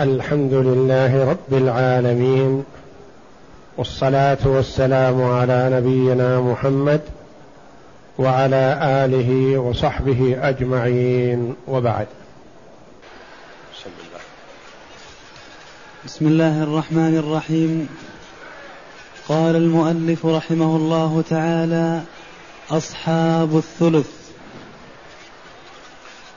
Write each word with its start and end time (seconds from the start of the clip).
الحمد 0.00 0.52
لله 0.52 1.30
رب 1.30 1.52
العالمين 1.54 2.64
والصلاة 3.76 4.38
والسلام 4.44 5.22
على 5.22 5.70
نبينا 5.72 6.40
محمد 6.40 7.00
وعلى 8.18 8.78
آله 8.82 9.58
وصحبه 9.58 10.48
أجمعين 10.48 11.54
وبعد. 11.68 12.06
بسم 16.06 16.26
الله 16.26 16.62
الرحمن 16.62 17.16
الرحيم. 17.18 17.88
قال 19.28 19.56
المؤلف 19.56 20.26
رحمه 20.26 20.76
الله 20.76 21.24
تعالى 21.30 22.02
أصحاب 22.70 23.56
الثلث. 23.56 24.10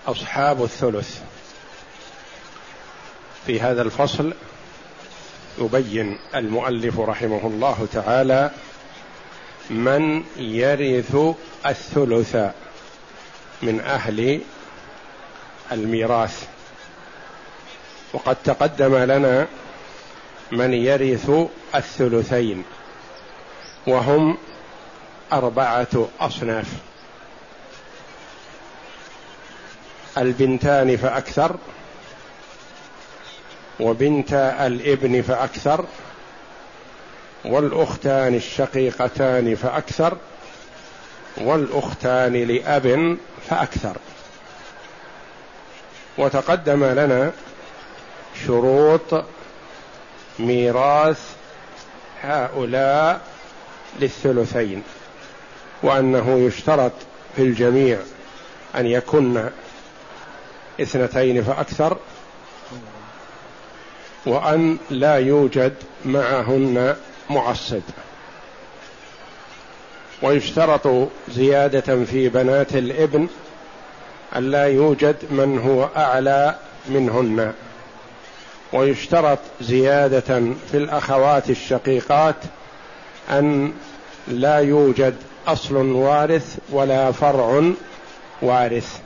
أصحاب 0.07 0.63
الثلث. 0.63 1.19
في 3.49 3.61
هذا 3.61 3.81
الفصل 3.81 4.33
يبين 5.61 6.19
المؤلف 6.35 6.99
رحمه 6.99 7.47
الله 7.47 7.87
تعالى 7.93 8.51
من 9.69 10.23
يرث 10.37 11.17
الثلث 11.65 12.35
من 13.61 13.79
أهل 13.79 14.41
الميراث. 15.71 16.47
وقد 18.13 18.37
تقدم 18.43 18.95
لنا 18.95 19.47
من 20.51 20.73
يرث 20.73 21.31
الثلثين 21.75 22.63
وهم 23.87 24.37
أربعة 25.33 26.07
أصناف. 26.19 26.67
البنتان 30.17 30.97
فأكثر 30.97 31.55
وبنت 33.79 34.33
الابن 34.59 35.21
فأكثر 35.21 35.85
والأختان 37.45 38.35
الشقيقتان 38.35 39.55
فأكثر 39.55 40.17
والأختان 41.37 42.33
لأب 42.33 43.17
فأكثر. 43.49 43.97
وتقدم 46.17 46.85
لنا 46.85 47.31
شروط 48.45 49.25
ميراث 50.39 51.21
هؤلاء 52.21 53.21
للثلثين 53.99 54.83
وأنه 55.83 56.39
يشترط 56.39 56.91
في 57.35 57.41
الجميع 57.41 57.97
أن 58.75 58.85
يكن 58.85 59.49
اثنتين 60.81 61.43
فأكثر 61.43 61.97
وأن 64.29 64.77
لا 64.89 65.15
يوجد 65.15 65.73
معهن 66.05 66.95
معصب. 67.29 67.81
ويشترط 70.21 71.09
زيادة 71.29 72.05
في 72.05 72.29
بنات 72.29 72.75
الإبن 72.75 73.27
أن 74.35 74.51
لا 74.51 74.65
يوجد 74.65 75.15
من 75.31 75.59
هو 75.59 75.89
أعلى 75.97 76.55
منهن. 76.89 77.53
ويشترط 78.73 79.39
زيادة 79.61 80.41
في 80.71 80.77
الأخوات 80.77 81.49
الشقيقات 81.49 82.35
أن 83.29 83.73
لا 84.27 84.57
يوجد 84.57 85.15
أصل 85.47 85.75
وارث 85.75 86.57
ولا 86.69 87.11
فرع 87.11 87.71
وارث. 88.41 88.99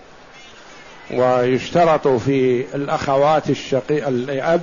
ويشترط 1.11 2.07
في 2.07 2.65
الأخوات 2.75 3.49
الشقيق 3.49 4.07
الأب 4.07 4.61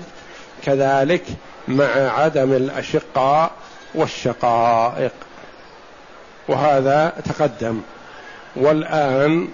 كذلك 0.65 1.25
مع 1.69 1.85
عدم 1.95 2.53
الأشقاء 2.53 3.51
والشقائق. 3.95 5.13
وهذا 6.49 7.13
تقدم. 7.25 7.81
والآن 8.57 9.49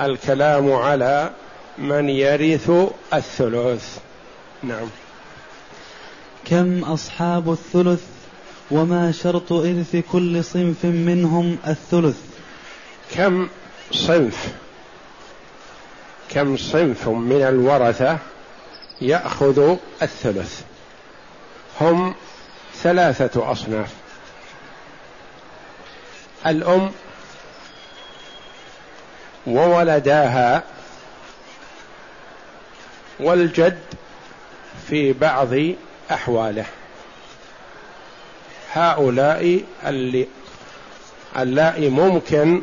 الكلام 0.00 0.72
على 0.72 1.30
من 1.78 2.08
يرث 2.08 2.70
الثلث. 3.14 3.98
نعم. 4.62 4.88
كم 6.44 6.84
أصحاب 6.84 7.52
الثلث 7.52 8.02
وما 8.70 9.12
شرط 9.12 9.52
إرث 9.52 9.96
كل 10.12 10.44
صنف 10.44 10.84
منهم 10.84 11.56
الثلث؟ 11.66 12.16
كم 13.14 13.48
صنف؟ 13.92 14.48
كم 16.30 16.56
صنف 16.56 17.08
من 17.08 17.42
الورثة 17.42 18.18
يأخذ 19.00 19.76
الثلث. 20.02 20.62
هم 21.80 22.14
ثلاثة 22.74 23.52
أصناف. 23.52 23.94
الأم 26.46 26.92
وولداها 29.46 30.62
والجد 33.20 33.78
في 34.88 35.12
بعض 35.12 35.48
أحواله. 36.10 36.64
هؤلاء 38.72 39.64
اللائي 41.36 41.88
ممكن 41.88 42.62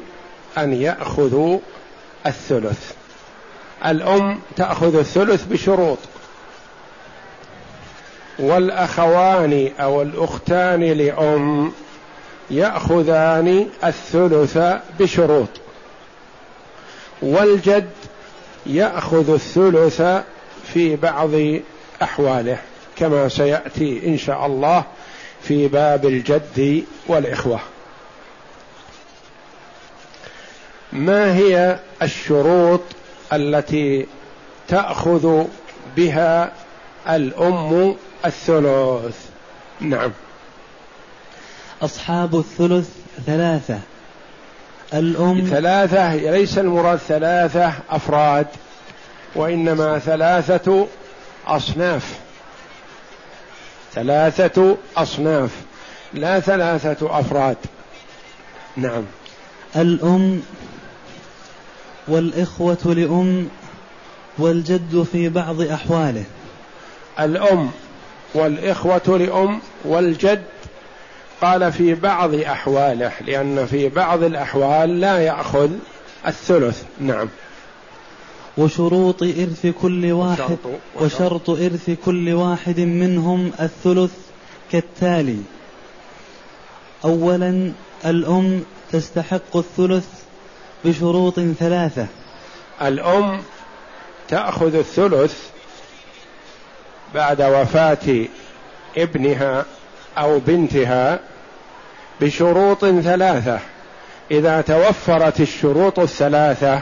أن 0.58 0.74
يأخذوا 0.74 1.60
الثلث. 2.26 2.92
الأم 3.86 4.40
تأخذ 4.56 4.96
الثلث 4.96 5.44
بشروط. 5.44 5.98
والأخوان 8.40 9.72
أو 9.80 10.02
الأختان 10.02 10.84
لأم 10.84 11.72
يأخذان 12.52 13.68
الثلث 13.84 14.58
بشروط. 15.00 15.50
والجد 17.22 17.90
يأخذ 18.66 19.34
الثلث 19.34 20.02
في 20.74 20.96
بعض 20.96 21.30
أحواله 22.02 22.58
كما 22.96 23.30
سيأتي 23.30 24.08
إن 24.08 24.18
شاء 24.18 24.46
الله 24.46 24.84
في 25.42 25.68
باب 25.68 26.06
الجد 26.06 26.84
والإخوة. 27.08 27.60
ما 30.94 31.36
هي 31.36 31.80
الشروط 32.02 32.82
التي 33.34 34.06
تأخذ 34.68 35.44
بها 35.98 36.52
الأم 37.10 37.96
الثلث. 38.26 39.18
نعم. 39.82 40.12
أصحاب 41.82 42.36
الثلث 42.36 42.90
ثلاثة. 43.26 43.80
الأم 44.94 45.48
ثلاثة 45.50 46.16
ليس 46.16 46.58
المراد 46.58 46.98
ثلاثة 46.98 47.74
أفراد 47.90 48.48
وإنما 49.36 50.00
ثلاثة 50.00 50.88
أصناف. 51.48 52.20
ثلاثة 53.94 54.78
أصناف 54.98 55.52
لا 56.14 56.40
ثلاثة 56.40 57.20
أفراد. 57.20 57.58
نعم. 58.78 59.04
الأم 59.76 60.42
والإخوة 62.08 62.78
لأم 62.86 63.50
والجد 64.38 65.08
في 65.12 65.30
بعض 65.30 65.62
أحواله. 65.62 66.24
الأم 67.20 67.72
والإخوة 68.36 69.18
لأم 69.18 69.60
والجد 69.86 70.44
قال 71.42 71.72
في 71.72 71.94
بعض 71.94 72.34
أحواله 72.34 73.12
لأن 73.22 73.66
في 73.66 73.90
بعض 73.90 74.24
الأحوال 74.24 75.00
لا 75.00 75.20
يأخذ 75.20 75.70
الثلث. 76.28 76.84
نعم. 77.00 77.28
وشروط 78.58 79.24
إرث 79.24 79.68
كل 79.82 80.12
واحد 80.12 80.58
وشرط 81.02 81.50
إرث 81.50 81.92
كل 82.06 82.34
واحد 82.34 82.80
منهم 82.80 83.52
الثلث 83.60 84.12
كالتالي. 84.72 85.40
أولا 87.06 87.72
الأم 88.06 88.64
تستحق 88.92 89.58
الثلث 89.58 90.08
بشروط 90.86 91.40
ثلاثة. 91.40 92.08
الأم 92.82 93.42
تأخذ 94.28 94.76
الثلث 94.76 95.55
بعد 97.16 97.42
وفاة 97.42 98.26
ابنها 98.98 99.66
أو 100.18 100.40
بنتها 100.40 101.20
بشروط 102.22 102.86
ثلاثة. 102.86 103.60
إذا 104.32 104.62
توفرت 104.62 105.40
الشروط 105.40 106.00
الثلاثة 106.00 106.82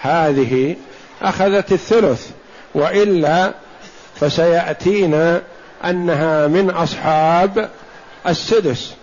هذه 0.00 0.76
أخذت 1.22 1.72
الثلث. 1.72 2.30
وإلا 2.74 3.52
فسياتينا 4.20 5.42
أنها 5.84 6.46
من 6.46 6.70
أصحاب 6.70 7.70
السدس. 8.26 8.94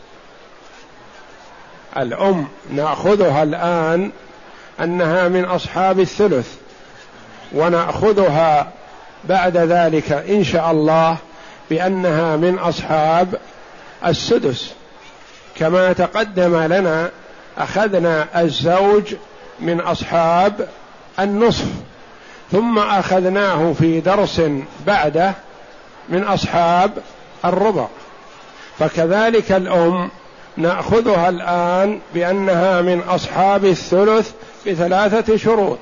الأم 1.98 2.48
نأخذها 2.72 3.44
الآن 3.44 4.12
أنها 4.80 5.28
من 5.28 5.46
أصحاب 5.46 6.00
الثلث 6.00 6.56
ونأخذها 7.54 8.72
بعد 9.30 9.58
ذلك 9.58 10.12
إن 10.12 10.44
شاء 10.44 10.72
الله 10.72 11.18
بأنها 11.70 12.36
من 12.38 12.60
أصحاب 12.60 13.36
السدس. 14.06 14.74
كما 15.56 15.94
تقدم 15.94 16.58
لنا 16.58 17.10
أخذنا 17.58 18.42
الزوج 18.42 19.16
من 19.60 19.80
أصحاب 19.80 20.68
النصف 21.20 21.68
ثم 22.52 22.80
أخذناه 22.80 23.74
في 23.74 24.00
درس 24.00 24.42
بعده 24.88 25.34
من 26.10 26.24
أصحاب 26.24 26.92
الربع. 27.46 27.88
فكذلك 28.80 29.52
الأم 29.52 30.10
نأخذها 30.58 31.30
الآن 31.30 32.00
بأنها 32.14 32.82
من 32.82 33.00
أصحاب 33.00 33.66
الثلث 33.66 34.32
بثلاثة 34.68 35.38
شروط. 35.38 35.78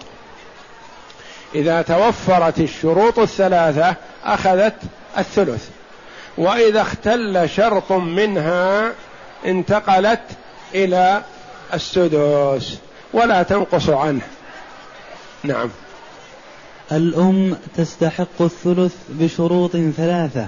إذا 1.55 1.81
توفرت 1.81 2.59
الشروط 2.59 3.19
الثلاثة 3.19 3.95
أخذت 4.25 4.75
الثلث. 5.17 5.69
وإذا 6.37 6.81
اختل 6.81 7.49
شرط 7.49 7.91
منها 7.91 8.91
انتقلت 9.45 10.21
إلى 10.75 11.21
السدس 11.73 12.77
ولا 13.13 13.43
تنقص 13.43 13.89
عنه. 13.89 14.21
نعم. 15.43 15.69
الأم 16.91 17.57
تستحق 17.77 18.41
الثلث 18.41 18.93
بشروط 19.09 19.71
ثلاثة. 19.71 20.47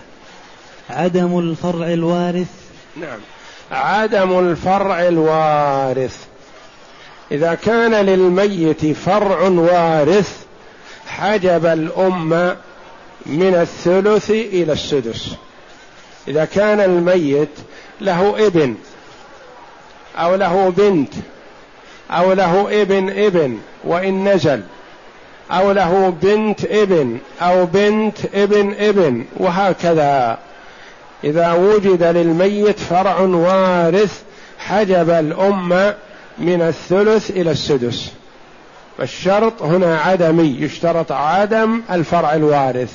عدم 0.89 1.39
الفرع 1.39 1.93
الوارث. 1.93 2.51
نعم. 2.97 3.19
عدم 3.71 4.39
الفرع 4.39 5.07
الوارث. 5.07 6.17
إذا 7.31 7.53
كان 7.53 7.93
للميت 7.93 8.85
فرع 8.85 9.41
وارث 9.41 10.42
حجب 11.07 11.65
الأم 11.65 12.55
من 13.25 13.55
الثلث 13.55 14.29
إلى 14.29 14.73
السدس. 14.73 15.29
إذا 16.27 16.45
كان 16.45 16.79
الميت 16.79 17.49
له 18.01 18.47
ابن 18.47 18.75
أو 20.17 20.35
له 20.35 20.69
بنت 20.77 21.13
أو 22.11 22.33
له 22.33 22.81
ابن 22.81 23.09
ابن 23.09 23.59
وإن 23.83 24.29
نزل 24.29 24.63
أو 25.51 25.71
له 25.71 26.13
بنت 26.21 26.65
ابن 26.65 27.17
أو 27.41 27.65
بنت 27.65 28.17
ابن 28.33 28.73
ابن 28.79 29.25
وهكذا. 29.37 30.37
إذا 31.23 31.53
وجد 31.53 32.03
للميت 32.03 32.79
فرع 32.79 33.19
وارث 33.19 34.21
حجب 34.59 35.09
الأم 35.09 35.93
من 36.37 36.61
الثلث 36.61 37.31
إلى 37.31 37.51
السدس. 37.51 38.11
فالشرط 38.97 39.61
هنا 39.61 39.99
عدمي 39.99 40.57
يشترط 40.59 41.11
عدم 41.11 41.81
الفرع 41.91 42.33
الوارث. 42.33 42.91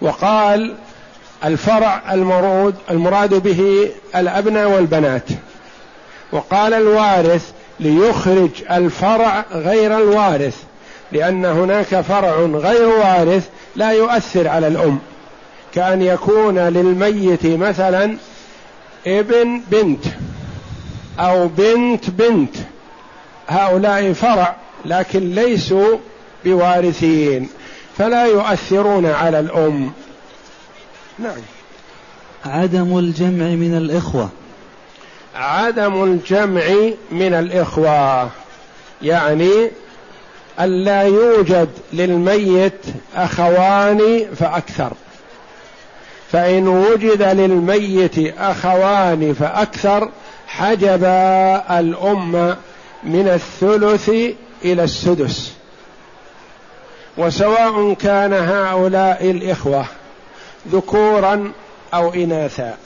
وقال 0.00 0.74
الفرع 1.44 2.12
المرود 2.12 2.74
المراد 2.90 3.34
به 3.34 3.90
الأبناء 4.16 4.68
والبنات. 4.68 5.28
وقال 6.32 6.74
الوارث 6.74 7.50
ليخرج 7.80 8.50
الفرع 8.70 9.44
غير 9.52 9.98
الوارث 9.98 10.56
لأن 11.12 11.44
هناك 11.44 12.00
فرع 12.00 12.36
غير 12.40 12.88
وارث 12.88 13.48
لا 13.76 13.90
يؤثر 13.90 14.48
على 14.48 14.66
الأم. 14.68 14.98
كأن 15.74 16.02
يكون 16.02 16.58
للميت 16.58 17.46
مثلا 17.46 18.16
ابن 19.06 19.60
بنت 19.70 20.04
أو 21.20 21.48
بنت 21.48 22.10
بنت. 22.10 22.54
هؤلاء 23.48 24.12
فرع 24.12 24.56
لكن 24.84 25.34
ليسوا 25.34 25.96
بوارثين 26.44 27.48
فلا 27.98 28.26
يؤثرون 28.26 29.06
على 29.06 29.40
الأم. 29.40 29.92
نعم. 31.18 31.36
عدم 32.46 32.98
الجمع 32.98 33.46
من 33.46 33.76
الإخوة. 33.76 34.28
عدم 35.34 36.04
الجمع 36.04 36.62
من 37.10 37.34
الإخوة 37.34 38.30
يعني 39.02 39.70
ألا 40.60 41.02
يوجد 41.02 41.68
للميت 41.92 42.80
أخوان 43.16 44.26
فأكثر. 44.38 44.92
فإن 46.32 46.68
وجد 46.68 47.22
للميت 47.22 48.34
أخوان 48.38 49.34
فأكثر 49.40 50.08
حجب 50.46 51.04
الأم 51.70 52.56
من 53.04 53.28
الثلث 53.28 54.10
إلى 54.64 54.84
السدس. 54.84 55.52
وسواء 57.18 57.94
كان 57.94 58.32
هؤلاء 58.32 59.30
الإخوة 59.30 59.84
ذكورا 60.68 61.52
أو 61.94 62.14
إناثا. 62.14 62.76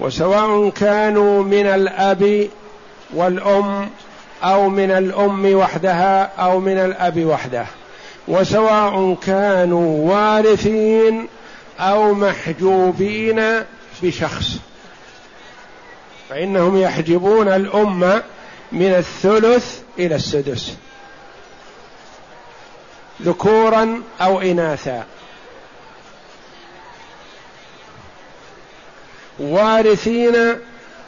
وسواء 0.00 0.70
كانوا 0.70 1.42
من 1.42 1.66
الأب 1.66 2.48
والأم 3.14 3.90
أو 4.44 4.68
من 4.68 4.90
الأم 4.90 5.54
وحدها 5.54 6.30
أو 6.38 6.60
من 6.60 6.78
الأب 6.78 7.24
وحده. 7.24 7.66
وسواء 8.28 9.16
كانوا 9.26 10.12
وارثين 10.12 11.26
أو 11.80 12.14
محجوبين 12.14 13.42
بشخص. 14.02 14.56
فإنهم 16.28 16.76
يحجبون 16.76 17.48
الام 17.48 18.22
من 18.72 18.94
الثلث 18.94 19.80
إلى 20.06 20.14
السدس. 20.14 20.74
ذكورا 23.22 24.02
أو 24.20 24.40
إناثا. 24.40 25.04
وارثين 29.38 30.56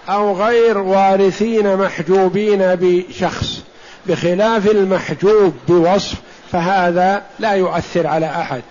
أو 0.09 0.43
غير 0.43 0.79
وارثين 0.79 1.77
محجوبين 1.77 2.61
بشخص. 2.63 3.63
بخلاف 4.07 4.67
المحجوب 4.67 5.55
بوصف 5.69 6.15
فهذا 6.53 7.23
لا 7.39 7.53
يؤثر 7.53 8.07
على 8.07 8.27
أحد. 8.27 8.63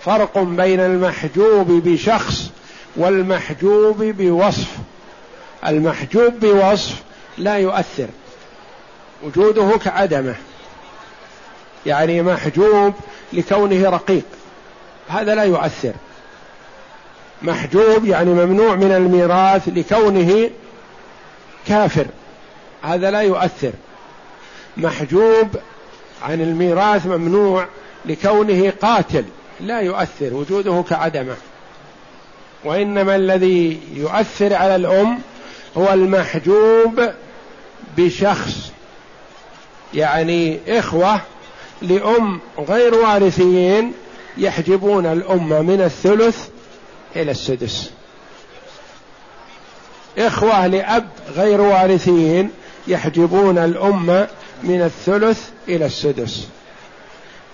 فرق 0.00 0.38
بين 0.38 0.80
المحجوب 0.80 1.66
بشخص 1.68 2.50
والمحجوب 2.96 4.02
بوصف. 4.02 4.68
المحجوب 5.66 6.40
بوصف 6.40 6.94
لا 7.38 7.56
يؤثر. 7.56 8.08
وجوده 9.24 9.78
كعدمه. 9.84 10.34
يعني 11.86 12.22
محجوب 12.22 12.94
لكونه 13.32 13.90
رقيق. 13.90 14.24
هذا 15.08 15.34
لا 15.34 15.42
يؤثر. 15.42 15.92
محجوب 17.42 18.04
يعني 18.04 18.30
ممنوع 18.30 18.74
من 18.74 18.92
الميراث 18.92 19.68
لكونه 19.68 20.50
كافر. 21.66 22.06
هذا 22.82 23.10
لا 23.10 23.20
يؤثر. 23.20 23.72
محجوب 24.76 25.48
عن 26.22 26.40
الميراث 26.40 27.06
ممنوع 27.06 27.66
لكونه 28.06 28.72
قاتل. 28.82 29.24
لا 29.60 29.80
يؤثر. 29.80 30.34
وجوده 30.34 30.84
كعدمه. 30.90 31.36
وإنما 32.64 33.16
الذي 33.16 33.80
يؤثر 33.94 34.54
على 34.54 34.76
الأم 34.76 35.18
هو 35.76 35.92
المحجوب 35.92 37.10
بشخص 37.96 38.73
يعني 39.94 40.58
إخوة 40.68 41.20
لأم 41.82 42.40
غير 42.58 42.94
وارثين 42.94 43.92
يحجبون 44.38 45.06
الأم 45.06 45.66
من 45.66 45.80
الثلث 45.80 46.48
إلى 47.16 47.30
السدس. 47.30 47.90
إخوة 50.18 50.66
لأب 50.66 51.08
غير 51.36 51.60
وارثين 51.60 52.50
يحجبون 52.86 53.58
الأم 53.58 54.26
من 54.62 54.82
الثلث 54.82 55.48
إلى 55.68 55.86
السدس. 55.86 56.48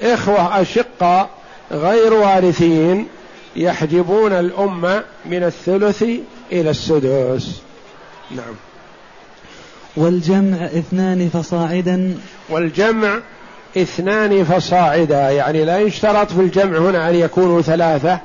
إخوة 0.03 0.61
أشقاء 0.61 1.31
غير 1.73 2.15
وارثين 2.15 3.09
يحجبون 3.57 4.33
الأم 4.33 5.03
من 5.27 5.45
الثلث 5.45 6.03
إلى 6.53 6.71
السدس. 6.71 7.61
نعم. 8.31 8.55
والجمع 9.97 10.57
اثنان 10.65 11.29
فصاعدا. 11.29 12.15
والجمع 12.49 13.19
اثنان 13.77 14.45
فصاعدا 14.45 15.31
يعني 15.31 15.65
لا 15.65 15.79
يشترط 15.79 16.33
في 16.33 16.41
الجمع 16.41 16.79
هنا 16.79 17.11
أن 17.11 17.15
يكونوا 17.15 17.63
ثلاثة. 17.63 18.19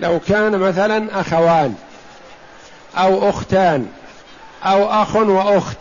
لو 0.00 0.20
كان 0.28 0.58
مثلا 0.58 1.20
أخوان 1.20 1.74
أو 2.96 3.28
أختان 3.28 3.86
أو 4.64 4.84
أخ 4.84 5.16
وأخت 5.16 5.78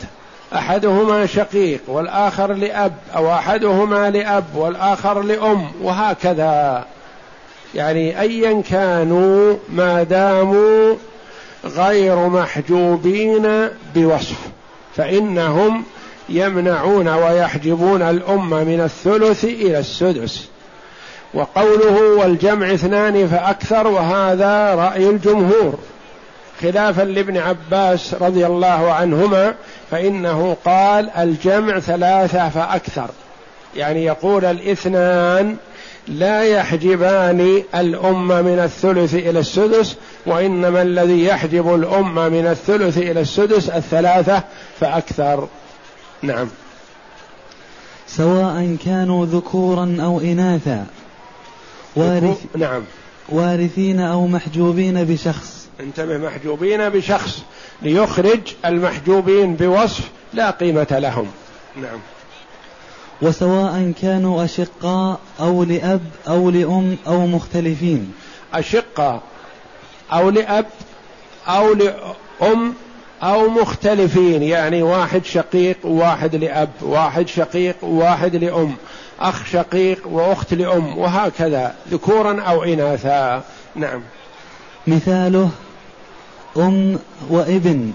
أحدهما 0.56 1.26
شقيق 1.26 1.82
والآخر 1.88 2.54
لأب 2.54 2.94
أو 3.16 3.34
أحدهما 3.34 4.10
لأب 4.10 4.46
والآخر 4.56 5.22
لأم 5.22 5.72
وهكذا. 5.82 6.86
يعني 7.76 8.22
ايا 8.22 8.62
كانوا 8.70 9.56
ما 9.70 10.04
داموا 10.04 10.96
غير 11.66 12.16
محجوبين 12.28 13.70
بوصف. 13.96 14.57
فإنهم 14.98 15.84
يمنعون 16.30 17.08
ويحجبون 17.08 18.02
الام 18.02 18.50
من 18.50 18.82
الثلث 18.82 19.46
إلى 19.46 19.80
السدس. 19.80 20.48
وقوله 21.34 22.02
والجمع 22.20 22.74
اثنان 22.74 23.28
فأكثر 23.28 23.88
وهذا 23.88 24.76
رأي 24.76 25.10
الجمهور. 25.10 25.80
خلافا 26.62 27.02
لابن 27.02 27.38
عباس 27.38 28.14
رضي 28.22 28.46
الله 28.46 28.92
عنهما 28.92 29.54
فإنه 29.92 30.58
قال 30.66 31.10
الجمع 31.10 31.80
ثلاثة 31.80 32.50
فأكثر. 32.50 33.10
يعني 33.76 34.06
يقول 34.06 34.46
الاثنان 34.46 35.58
لا 36.08 36.44
يحجبان 36.44 37.64
الأمة 37.76 38.42
من 38.42 38.60
الثلث 38.60 39.14
إلى 39.14 39.40
السدس 39.40 39.96
وإنما 40.26 40.82
الذي 40.82 41.26
يحجب 41.26 41.76
الأمة 41.76 42.30
من 42.30 42.48
الثلث 42.48 42.98
إلى 42.98 43.22
السدس 43.22 43.70
الثلاثة 43.70 44.44
فأكثر. 44.80 45.48
نعم. 46.22 46.48
سواء 48.08 48.78
كانوا 48.86 49.26
ذكورا 49.26 49.98
أو 50.00 50.20
إناثا. 50.20 50.86
وارث 51.96 52.38
نعم. 52.58 52.84
وارثين 53.30 54.00
أو 54.00 54.28
محجوبين 54.28 55.04
بشخص. 55.04 55.68
انتبه 55.80 56.18
محجوبين 56.18 56.90
بشخص 56.90 57.42
ليخرج 57.82 58.40
المحجوبين 58.66 59.56
بوصف 59.56 60.10
لا 60.34 60.52
قيمة 60.52 60.88
لهم. 60.92 61.28
نعم. 61.82 62.00
وسواء 63.22 63.94
كانوا 64.02 64.46
أشقاء 64.46 65.20
أو 65.40 65.64
لأب 65.64 66.02
أو 66.28 66.50
لأم 66.50 66.98
أو 67.08 67.28
مختلفين. 67.28 68.14
أشقاء 68.54 69.22
أو 70.14 70.30
لأب 70.30 70.66
أو 71.48 71.74
لأم 71.74 72.74
أو 73.24 73.50
مختلفين 73.50 74.44
يعني 74.44 74.82
واحد 74.84 75.26
شقيق 75.26 75.78
وواحد 75.84 76.36
لأب 76.36 76.70
واحد 76.82 77.28
شقيق 77.28 77.76
وواحد 77.84 78.36
لأم 78.36 78.76
أخ 79.20 79.46
شقيق 79.46 80.08
وأخت 80.08 80.54
لأم 80.54 80.98
وهكذا 80.98 81.76
ذكورا 81.92 82.42
أو 82.42 82.64
إناثا. 82.64 83.44
نعم. 83.76 84.02
مثاله 84.88 85.50
أم 86.58 87.00
وابن. 87.30 87.94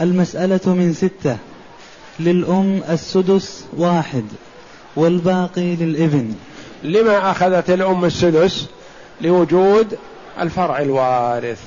المسألة 0.00 0.60
من 0.66 0.92
ستة. 0.92 1.36
للأم 2.20 2.82
السدس 2.90 3.64
واحد 3.76 4.24
والباقي 4.96 5.76
للإبن. 5.76 6.34
لما 6.82 7.30
أخذت 7.30 7.70
الأم 7.70 8.04
السدس 8.04 8.66
لوجود 9.20 9.98
الفرع 10.40 10.78
الوارث. 10.78 11.60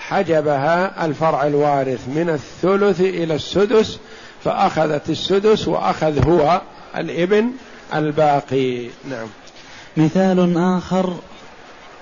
حجبها 0.00 1.06
الفرع 1.06 1.46
الوارث 1.46 2.08
من 2.08 2.30
الثلث 2.30 3.00
إلى 3.00 3.34
السدس 3.34 3.98
فأخذت 4.44 5.10
السدس 5.10 5.68
وأخذ 5.68 6.28
هو 6.28 6.60
الإبن 6.96 7.50
الباقي. 7.94 8.86
نعم. 9.10 9.26
مثال 9.96 10.58
آخر 10.58 11.14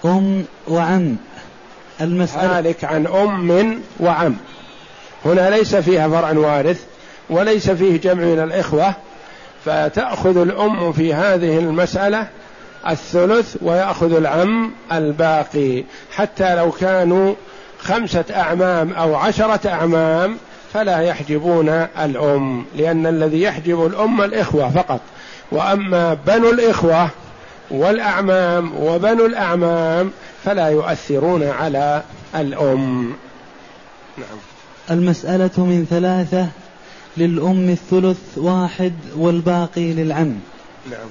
أم 0.05 0.45
وعم. 0.69 1.17
المسألة 2.01 2.59
هالك 2.59 2.85
عن 2.85 3.07
أم 3.07 3.81
وعم. 4.01 4.37
هنا 5.25 5.51
ليس 5.51 5.77
فيها 5.77 6.09
فرع 6.09 6.33
وارث 6.33 6.85
وليس 7.33 7.71
فيه 7.71 8.01
جمع 8.01 8.23
من 8.25 8.39
الإخوة 8.39 8.95
فتأخذ 9.65 10.37
الأم 10.37 10.93
في 10.93 11.15
هذه 11.15 11.59
المسألة 11.59 12.27
الثلث 12.89 13.57
ويأخذ 13.63 14.17
العم 14.17 14.71
الباقي. 14.93 15.85
حتى 16.13 16.55
لو 16.55 16.71
كانوا 16.71 17.35
خمسة 17.79 18.25
أعمام 18.31 18.93
أو 18.93 19.15
عشرة 19.15 19.69
أعمام 19.69 20.37
فلا 20.73 21.01
يحجبون 21.01 21.69
الأم 22.05 22.65
لأن 22.77 23.07
الذي 23.07 23.43
يحجب 23.43 23.87
الأم 23.87 24.23
الإخوة 24.23 24.71
فقط. 24.71 25.01
وأما 25.53 26.15
بنو 26.27 26.51
الإخوة 26.51 27.09
والأعمام 27.71 28.73
وبنو 28.81 29.27
الأعمام 29.27 30.11
فلا 30.45 30.69
يؤثرون 30.69 31.49
على 31.49 32.03
الأم. 32.37 33.15
نعم. 34.19 34.39
المسألة 34.91 35.51
من 35.57 35.87
ثلاثة 35.91 36.49
للأم 37.17 37.71
الثلث 37.71 38.19
واحد 38.37 38.93
والباقي 39.17 39.93
للعم. 39.93 40.35
نعم. 40.91 41.09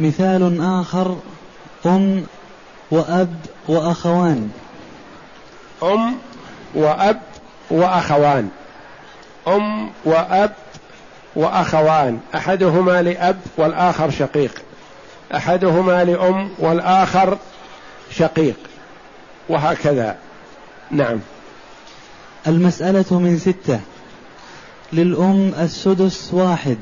مثال 0.00 0.60
آخر 0.60 1.16
أم 1.86 2.26
وأب 2.90 3.36
وأخوان. 3.68 4.50
أم 5.82 6.14
وأب 6.74 7.20
وأخوان. 7.70 8.48
أم 9.48 9.90
وأب 10.04 10.52
وأخوان. 11.36 12.20
أحدهما 12.34 13.02
لأب 13.02 13.40
والآخر 13.56 14.10
شقيق. 14.10 14.62
أحدهما 15.34 16.04
لأم 16.04 16.50
والآخر 16.58 17.38
شقيق. 18.10 18.56
وهكذا. 19.48 20.16
نعم. 20.90 21.20
المسألة 22.46 23.18
من 23.18 23.38
ستة. 23.38 23.80
للأم 24.92 25.52
السدس 25.60 26.30
واحد 26.32 26.78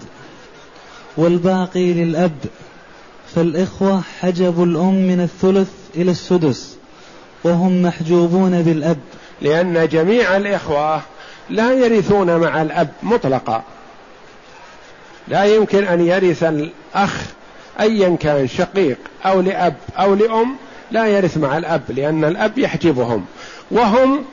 والباقي 1.17 1.93
للأب 1.93 2.37
فالإخوة 3.35 4.03
حجبوا 4.21 4.67
الأم 4.67 4.95
من 4.95 5.21
الثلث 5.21 5.71
إلى 5.97 6.11
السدس 6.11 6.77
وهم 7.45 7.83
محجوبون 7.83 8.63
بالأب. 8.63 8.99
لأن 9.43 9.89
جميع 9.89 10.37
الإخوة 10.37 11.03
لا 11.51 11.73
يرثون 11.73 12.37
مع 12.37 12.63
الأب 12.63 12.89
مطلقا. 13.03 13.63
لا 15.29 15.45
يمكن 15.45 15.85
أن 15.85 16.07
يرث 16.07 16.43
الأخ 16.43 17.23
أيا 17.81 18.17
كان 18.21 18.49
شقيق 18.49 18.99
أو 19.25 19.41
لأب 19.41 19.75
أو 19.99 20.15
لأم 20.15 20.57
لا 20.91 21.07
يرث 21.07 21.37
مع 21.37 21.59
الأب 21.59 21.83
لأن 21.89 22.25
الأب 22.25 22.59
يحجبهم. 22.59 23.25
وهم 23.71 24.25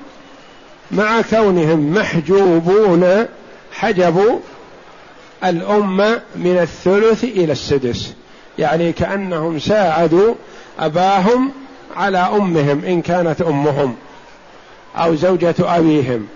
مع 0.91 1.21
كونهم 1.21 1.93
محجوبون 1.93 3.25
حجبوا 3.79 4.39
الأمة 5.43 6.21
من 6.35 6.57
الثلث 6.57 7.23
إلى 7.23 7.51
السدس. 7.51 8.13
يعني 8.57 8.91
كأنهم 8.91 9.59
ساعدوا 9.59 10.35
أباهم 10.79 11.51
على 11.95 12.17
أمهم 12.17 12.85
إن 12.85 13.01
كانت 13.01 13.41
أمهم 13.41 13.95
أو 14.95 15.15
زوجة 15.15 15.55
أبيهم. 15.59 16.27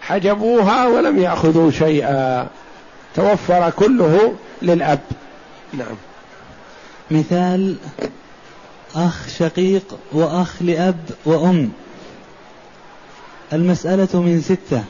حجبوها 0.00 0.86
ولم 0.86 1.18
يأخذوا 1.18 1.70
شيئا. 1.70 2.46
توفر 3.14 3.70
كله 3.70 4.34
للأب. 4.62 5.00
نعم. 5.72 5.96
مثال 7.10 7.76
أخ 8.94 9.28
شقيق 9.38 9.98
وأخ 10.12 10.54
لأب 10.60 11.10
وأم. 11.24 11.70
المسألة 13.52 14.20
من 14.20 14.40
ستة. 14.40 14.84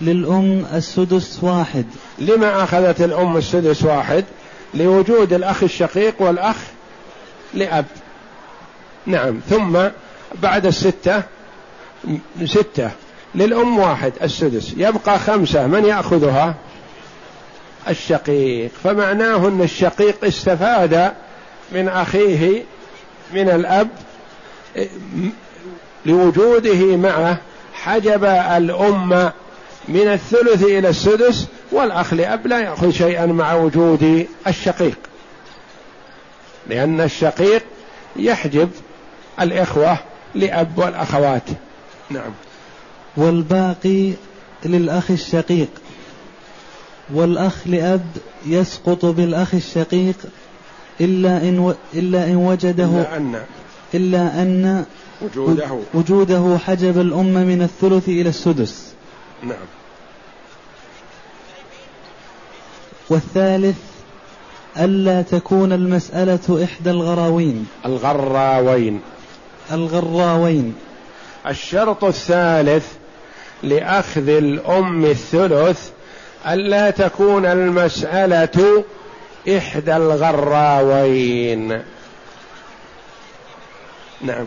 للأم 0.00 0.66
السدس 0.74 1.38
واحد. 1.42 1.86
لما 2.18 2.64
أخذت 2.64 3.00
الأم 3.00 3.36
السدس 3.36 3.82
واحد؟ 3.82 4.24
لوجود 4.74 5.32
الأخ 5.32 5.62
الشقيق 5.62 6.14
والأخ 6.18 6.56
لأب. 7.54 7.84
نعم. 9.06 9.40
ثم 9.50 9.78
بعد 10.42 10.66
الستة 10.66 11.22
ستة. 12.44 12.90
للأم 13.34 13.78
واحد 13.78 14.12
السدس. 14.22 14.74
يبقى 14.76 15.18
خمسة. 15.18 15.66
من 15.66 15.84
يأخذها؟ 15.84 16.54
الشقيق. 17.88 18.70
فمعناه 18.84 19.48
أن 19.48 19.60
الشقيق 19.62 20.24
استفاد 20.24 21.12
من 21.72 21.88
أخيه 21.88 22.62
من 23.32 23.48
الأب 23.48 23.88
لوجوده 26.06 26.96
معه 26.96 27.36
حجب 27.74 28.24
الأم 28.24 29.30
من 29.88 30.08
الثلث 30.08 30.62
إلى 30.62 30.88
السدس 30.88 31.46
والأخ 31.72 32.14
لأب 32.14 32.46
لا 32.46 32.60
يأخذ 32.60 32.90
شيئا 32.90 33.26
مع 33.26 33.54
وجود 33.54 34.26
الشقيق. 34.46 34.98
لأن 36.68 37.00
الشقيق 37.00 37.62
يحجب 38.16 38.70
الإخوة 39.40 39.98
لأب 40.34 40.78
والأخوات. 40.78 41.42
نعم. 42.10 42.30
والباقي 43.16 44.12
للأخ 44.64 45.10
الشقيق. 45.10 45.68
والأخ 47.14 47.54
لأب 47.66 48.06
يسقط 48.46 49.04
بالأخ 49.04 49.54
الشقيق 49.54 50.16
إلا 51.00 51.36
إن 51.36 51.58
و... 51.58 51.74
إلا 51.94 52.24
إن 52.24 52.36
وجده 52.36 52.84
إلا 52.84 53.16
أن 53.16 53.42
إلا 53.94 54.42
أن 54.42 54.84
وجوده. 55.22 55.78
وجوده 55.94 56.58
حجب 56.58 57.00
الأم 57.00 57.34
من 57.34 57.62
الثلث 57.62 58.08
إلى 58.08 58.28
السدس. 58.28 58.93
نعم. 59.44 59.66
والثالث 63.10 63.76
ألا 64.78 65.22
تكون 65.22 65.72
المسألة 65.72 66.64
إحدى 66.64 66.90
الغراوين. 66.90 67.66
الغراوين. 67.86 69.00
الغراوين. 69.72 70.74
الشرط 71.46 72.04
الثالث 72.04 72.86
لأخذ 73.62 74.28
الأم 74.28 75.04
الثلث 75.04 75.90
ألا 76.46 76.90
تكون 76.90 77.46
المسألة 77.46 78.84
إحدى 79.48 79.96
الغراوين. 79.96 81.82
نعم. 84.20 84.46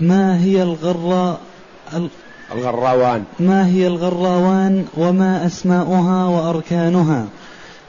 ما 0.00 0.40
هي 0.40 0.62
الغراء 0.62 1.40
الغراوان. 2.54 3.24
ما 3.40 3.66
هي 3.66 3.86
الغراوان 3.86 4.86
وما 4.96 5.46
أسماؤها 5.46 6.26
وأركانها؟ 6.26 7.26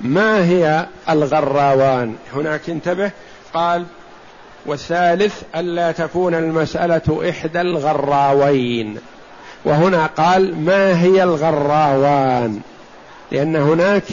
ما 0.02 0.46
هي 0.46 0.86
الغراوان؟ 1.10 2.16
هناك 2.34 2.70
انتبه. 2.70 3.12
قال 3.54 3.86
والثالث 4.66 5.42
ألا 5.56 5.92
تكون 5.92 6.36
المسألة 6.36 7.30
إحدى 7.30 7.62
الغراوين. 7.62 8.98
وهنا 9.66 10.06
قال 10.06 10.66
ما 10.66 11.02
هي 11.02 11.24
الغراوان؟ 11.24 12.60
لأن 13.32 13.56
هناك 13.56 14.04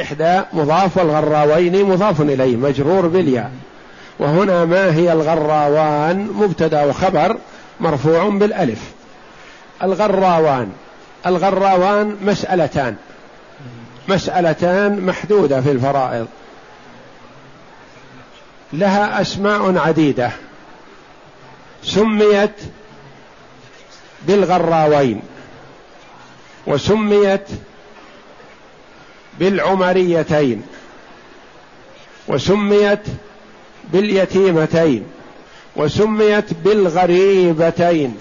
إحدى 0.00 0.40
مضاف 0.52 0.96
والغراوين 0.96 1.84
مضاف 1.84 2.20
إليه 2.20 2.56
مجرور 2.56 3.06
بالياء. 3.06 3.50
وهنا 4.18 4.64
ما 4.64 4.94
هي 4.94 5.12
الغراوان؟ 5.12 6.28
مبتدا 6.34 6.84
وخبر 6.84 7.36
مرفوع 7.80 8.28
بالألف. 8.28 8.97
الغراوان. 9.82 10.72
الغراوان 11.26 12.16
مسألتان. 12.22 12.96
مسألتان 14.08 15.00
محدودة 15.06 15.60
في 15.60 15.70
الفرائض. 15.70 16.26
لها 18.72 19.20
أسماء 19.20 19.78
عديدة. 19.78 20.30
سميت 21.82 22.54
بالغراوين. 24.26 25.22
وسميت 26.66 27.46
بالعمريتين. 29.38 30.62
وسميت 32.28 33.02
باليتيمتين. 33.92 35.04
وسميت 35.76 36.54
بالغريبتين. 36.54 38.16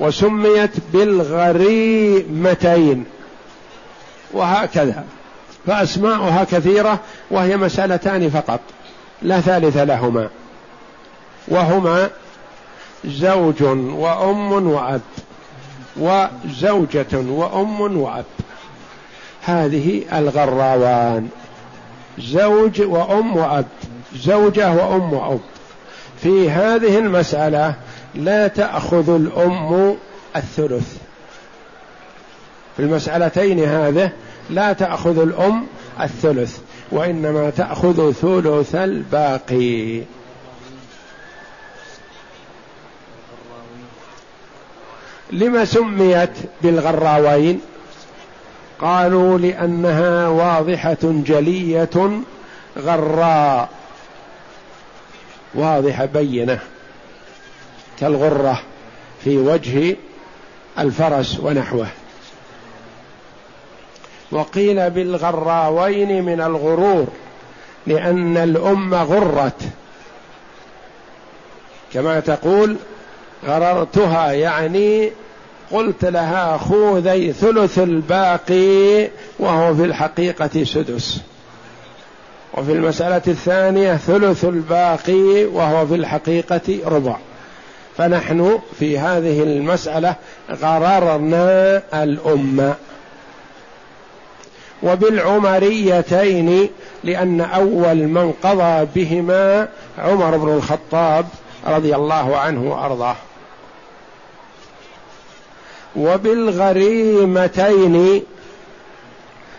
وسميت 0.00 0.70
بالغريمتين. 0.92 3.04
وهكذا. 4.32 5.04
فأسماؤها 5.66 6.44
كثيرة 6.44 7.00
وهي 7.30 7.56
مسألتان 7.56 8.30
فقط. 8.30 8.60
لا 9.22 9.40
ثالث 9.40 9.76
لهما. 9.76 10.28
وهما 11.48 12.10
زوج 13.04 13.62
وأم 13.62 14.52
وأب. 14.52 15.00
وزوجة 15.96 17.06
وأم 17.12 18.00
وأب. 18.00 18.24
هذه 19.42 20.02
الغراوان. 20.12 21.28
زوج 22.18 22.82
وأم 22.82 23.36
وأب. 23.36 23.66
زوجة 24.16 24.72
وأم 24.72 25.12
وأب. 25.12 25.40
في 26.22 26.50
هذه 26.50 26.98
المسألة 26.98 27.74
لا 28.16 28.48
تأخذ 28.48 29.10
الأم 29.10 29.96
الثلث. 30.36 30.96
في 32.76 32.82
المسألتين 32.82 33.64
هذه 33.64 34.12
لا 34.50 34.72
تأخذ 34.72 35.18
الأم 35.18 35.66
الثلث 36.00 36.58
وإنما 36.90 37.50
تأخذ 37.50 38.12
ثلث 38.12 38.74
الباقي. 38.74 40.02
لما 45.32 45.64
سميت 45.64 46.30
بالغراوين؟ 46.62 47.60
قالوا 48.80 49.38
لأنها 49.38 50.28
واضحة 50.28 50.98
جلية 51.02 52.20
غراء. 52.78 53.68
واضحة 55.54 56.04
بينة. 56.04 56.58
كالغرة 58.00 58.62
في 59.24 59.38
وجه 59.38 59.96
الفرس 60.78 61.40
ونحوه. 61.40 61.86
وقيل 64.32 64.90
بالغراوين 64.90 66.24
من 66.24 66.40
الغرور 66.40 67.06
لأن 67.86 68.36
الأم 68.36 68.94
غرت. 68.94 69.62
كما 71.94 72.20
تقول 72.20 72.76
غررتها 73.46 74.32
يعني 74.32 75.10
قلت 75.70 76.04
لها 76.04 76.58
خذي 76.58 77.32
ثلث 77.32 77.78
الباقي 77.78 79.08
وهو 79.38 79.74
في 79.74 79.84
الحقيقة 79.84 80.64
سدس. 80.64 81.20
وفي 82.54 82.72
المسألة 82.72 83.22
الثانية 83.28 83.96
ثلث 83.96 84.44
الباقي 84.44 85.44
وهو 85.44 85.86
في 85.86 85.94
الحقيقة 85.94 86.78
ربع. 86.86 87.16
فنحن 87.98 88.58
في 88.78 88.98
هذه 88.98 89.42
المسألة 89.42 90.14
غررنا 90.50 91.82
الأمة. 92.02 92.74
وبالعمريتين 94.82 96.68
لأن 97.04 97.40
أول 97.40 97.96
من 97.96 98.32
قضى 98.42 98.86
بهما 98.94 99.68
عمر 99.98 100.36
بن 100.36 100.48
الخطاب 100.48 101.26
رضي 101.66 101.96
الله 101.96 102.36
عنه 102.36 102.70
وأرضاه. 102.70 103.16
وبالغريمتين 106.76 107.56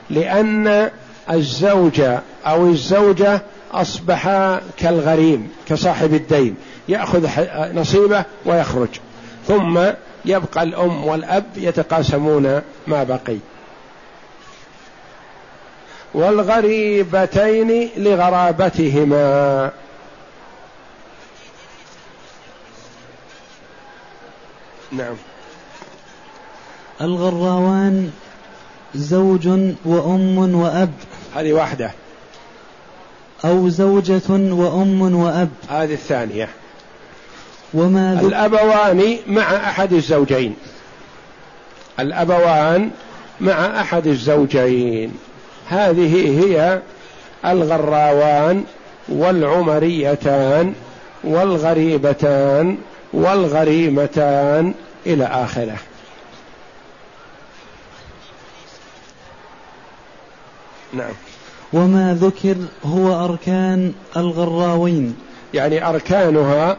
لأن 0.09 0.89
الزوج 1.31 2.01
أو 2.45 2.65
الزوجة 2.65 3.41
أصبحا 3.73 4.61
كالغريم 4.77 5.49
كصاحب 5.67 6.13
الدين. 6.13 6.55
يأخذ 6.89 7.29
نصيبه 7.73 8.23
ويخرج. 8.45 8.89
ثم 9.47 9.79
يبقى 10.25 10.63
الأم 10.63 11.05
والأب 11.05 11.45
يتقاسمون 11.55 12.61
ما 12.87 13.03
بقي. 13.03 13.37
والغريبتين 16.13 17.89
لغرابتهما. 17.97 19.71
نعم. 24.91 25.15
الغراوان 27.01 28.11
زوج 28.95 29.47
وأم 29.85 30.55
وأب. 30.55 30.93
هذه 31.35 31.53
واحدة. 31.53 31.91
أو 33.45 33.69
زوجة 33.69 34.29
وأم 34.29 35.15
وأب. 35.15 35.49
هذه 35.69 35.93
الثانية. 35.93 36.49
وما 37.73 38.19
الأبوان 38.21 39.17
مع 39.27 39.55
أحد 39.55 39.93
الزوجين. 39.93 40.55
الأبوان 41.99 42.91
مع 43.41 43.81
أحد 43.81 44.07
الزوجين. 44.07 45.13
هذه 45.69 46.39
هي 46.43 46.81
الغراوان 47.45 48.63
والعمريتان 49.09 50.73
والغريبتان 51.23 52.77
والغريمتان 53.13 54.73
إلى 55.05 55.25
آخره. 55.25 55.77
نعم. 60.93 61.13
وما 61.73 62.17
ذكر 62.21 62.55
هو 62.85 63.25
أركان 63.25 63.93
الغراوين. 64.17 65.15
يعني 65.53 65.89
أركانها 65.89 66.77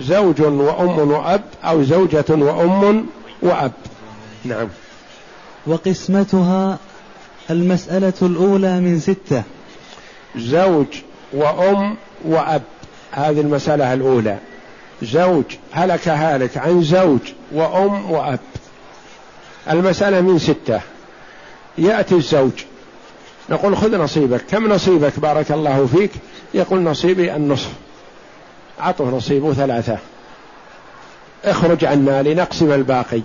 زوج 0.00 0.40
وأم 0.40 1.10
وأب 1.10 1.42
أو 1.64 1.82
زوجة 1.82 2.24
وأم 2.28 3.06
وأب. 3.42 3.72
نعم. 4.44 4.68
وقسمتها 5.66 6.78
المسألة 7.50 8.12
الأولى 8.22 8.80
من 8.80 9.00
ستة. 9.00 9.42
زوج 10.36 10.86
وأم 11.32 11.96
وأب. 12.24 12.62
هذه 13.12 13.40
المسألة 13.40 13.94
الأولى. 13.94 14.38
زوج 15.02 15.44
هلك 15.72 16.08
هالك 16.08 16.56
عن 16.56 16.82
زوج 16.82 17.20
وأم 17.52 18.10
وأب. 18.10 18.38
المسألة 19.70 20.20
من 20.20 20.38
ستة. 20.38 20.80
يأتي 21.78 22.14
الزوج. 22.14 22.52
نقول 23.50 23.76
خذ 23.76 23.96
نصيبك. 23.96 24.40
كم 24.50 24.72
نصيبك 24.72 25.20
بارك 25.20 25.52
الله 25.52 25.86
فيك؟ 25.86 26.10
يقول 26.54 26.80
نصيبي 26.82 27.36
النصف. 27.36 27.72
عطه 28.80 29.16
نصيبه 29.16 29.52
ثلاثة. 29.52 29.98
اخرج 31.44 31.84
عنا 31.84 32.22
لنقسم 32.22 32.72
الباقي. 32.72 33.22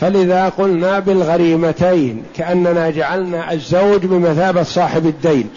فلذا 0.00 0.48
قلنا 0.48 0.98
بالغريمتين 0.98 2.22
كأننا 2.36 2.90
جعلنا 2.90 3.52
الزوج 3.52 4.06
بمثابة 4.06 4.62
صاحب 4.62 5.06
الدين. 5.06 5.50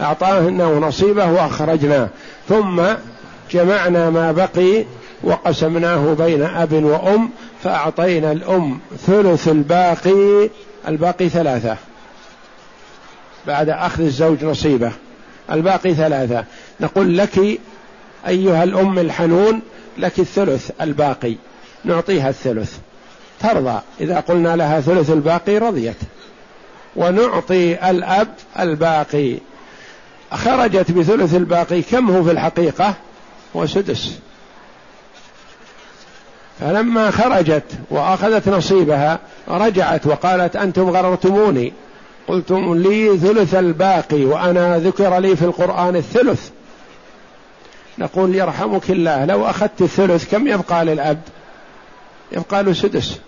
أعطاه 0.00 0.40
نصيبه 0.78 1.30
وأخرجناه 1.30 2.08
ثم 2.48 2.82
جمعنا 3.50 4.10
ما 4.10 4.32
بقي 4.32 4.84
وقسمناه 5.22 6.14
بين 6.14 6.42
أب 6.42 6.72
وأم 6.72 7.30
فأعطينا 7.62 8.32
الأم 8.32 8.78
ثلث 9.06 9.48
الباقي 9.48 10.50
الباقي 10.88 11.28
ثلاثة. 11.28 11.76
بعد 13.46 13.68
أخذ 13.68 14.02
الزوج 14.02 14.44
نصيبه 14.44 14.92
الباقي 15.52 15.94
ثلاثة. 15.94 16.44
نقول 16.80 17.18
لك 17.18 17.60
أيها 18.28 18.64
الأم 18.64 18.98
الحنون 18.98 19.60
لك 19.98 20.18
الثلث 20.18 20.70
الباقي. 20.80 21.34
نعطيها 21.84 22.28
الثلث. 22.28 22.76
ترضى. 23.40 23.80
إذا 24.00 24.20
قلنا 24.20 24.56
لها 24.56 24.80
ثلث 24.80 25.10
الباقي 25.10 25.58
رضيت. 25.58 25.96
ونعطي 26.96 27.90
الأب 27.90 28.28
الباقي. 28.58 29.38
خرجت 30.32 30.90
بثلث 30.90 31.34
الباقي. 31.34 31.82
كم 31.82 32.10
هو 32.10 32.24
في 32.24 32.30
الحقيقة؟ 32.30 32.94
هو 33.56 33.66
سدس. 33.66 34.18
فلما 36.60 37.10
خرجت 37.10 37.64
وأخذت 37.90 38.48
نصيبها 38.48 39.18
رجعت 39.48 40.06
وقالت 40.06 40.56
أنتم 40.56 40.90
غررتموني. 40.90 41.72
قلتم 42.28 42.74
لي 42.74 43.18
ثلث 43.18 43.54
الباقي 43.54 44.24
وأنا 44.24 44.78
ذكر 44.78 45.18
لي 45.18 45.36
في 45.36 45.44
القرآن 45.44 45.96
الثلث. 45.96 46.50
نقول 47.98 48.34
يرحمك 48.34 48.90
الله. 48.90 49.24
لو 49.24 49.46
أخذت 49.46 49.82
الثلث 49.82 50.30
كم 50.30 50.48
يبقى 50.48 50.84
للأب؟ 50.84 51.20
يبقى 52.32 52.62
له 52.62 52.72
سدس. 52.72 53.18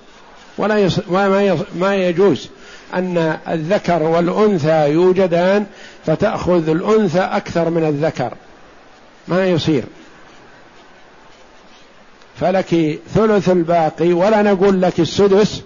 ولا 0.59 0.79
يص... 0.79 0.99
ما, 1.09 1.43
يص... 1.43 1.61
ما 1.75 1.95
يجوز 1.95 2.49
أن 2.95 3.39
الذكر 3.49 4.03
والأنثى 4.03 4.91
يوجدان 4.91 5.67
فتأخذ 6.07 6.69
الأنثى 6.69 7.21
أكثر 7.21 7.71
من 7.71 7.85
الذكر. 7.85 8.33
ما 9.29 9.47
يصير. 9.47 9.85
فلك 12.41 12.99
ثلث 13.15 13.49
الباقي 13.49 14.13
ولا 14.13 14.43
نقول 14.43 14.83
لك 14.83 15.01
السدس 15.01 15.63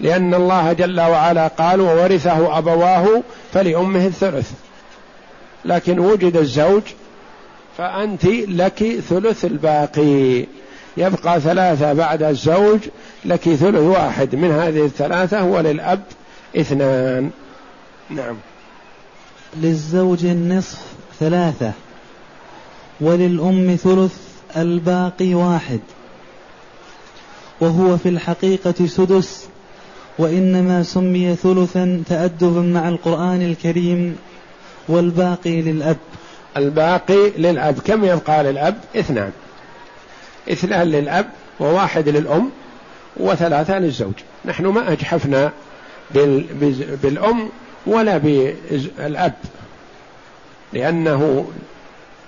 لأن 0.00 0.34
الله 0.34 0.72
جل 0.72 1.00
وعلا 1.00 1.48
قال 1.48 1.80
وورثه 1.80 2.58
أبواه 2.58 3.22
فلأمه 3.52 4.06
الثلث. 4.06 4.50
لكن 5.64 5.98
وجد 5.98 6.36
الزوج 6.36 6.82
فأنت 7.78 8.24
لك 8.48 9.00
ثلث 9.08 9.44
الباقي. 9.44 10.46
يبقى 10.96 11.40
ثلاثة 11.40 11.92
بعد 11.92 12.22
الزوج 12.22 12.78
لك 13.24 13.40
ثلث 13.40 13.80
واحد. 13.80 14.34
من 14.34 14.50
هذه 14.50 14.84
الثلاثة 14.84 15.44
وللأب 15.44 16.02
اثنان. 16.56 17.30
نعم. 18.10 18.36
للزوج 19.56 20.24
النصف 20.24 20.82
ثلاثة 21.20 21.72
وللأم 23.00 23.76
ثلث 23.76 24.16
الباقي 24.56 25.34
واحد. 25.34 25.80
وهو 27.60 27.96
في 27.96 28.08
الحقيقة 28.08 28.86
سدس 28.86 29.48
وإنما 30.18 30.82
سمي 30.82 31.36
ثلثا 31.36 32.02
تأدبا 32.08 32.60
مع 32.60 32.88
القرآن 32.88 33.42
الكريم 33.42 34.16
والباقي 34.88 35.62
للأب. 35.62 35.96
الباقي 36.58 37.30
للأب. 37.30 37.78
كم 37.78 38.04
يبقى 38.04 38.44
للأب؟ 38.44 38.76
اثنان. 38.96 39.30
اثنان 40.52 40.86
للأب 40.86 41.26
وواحد 41.60 42.08
للأم 42.08 42.50
وثلاثة 43.16 43.78
للزوج. 43.78 44.12
نحن 44.44 44.66
ما 44.66 44.92
أجحفنا 44.92 45.52
بالأم 47.02 47.48
ولا 47.86 48.18
بالأب 48.18 49.34
لأنه 50.72 51.46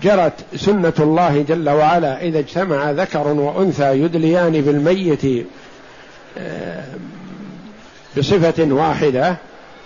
جرت 0.03 0.45
سنة 0.57 0.93
الله 0.99 1.43
جل 1.49 1.69
وعلا. 1.69 2.23
إذا 2.23 2.39
اجتمع 2.39 2.91
ذكر 2.91 3.27
وأنثى 3.27 3.93
يدليان 3.93 4.53
بالميت 4.53 5.47
آه، 6.39 6.85
بصفة 8.19 8.65
واحدة 8.73 9.37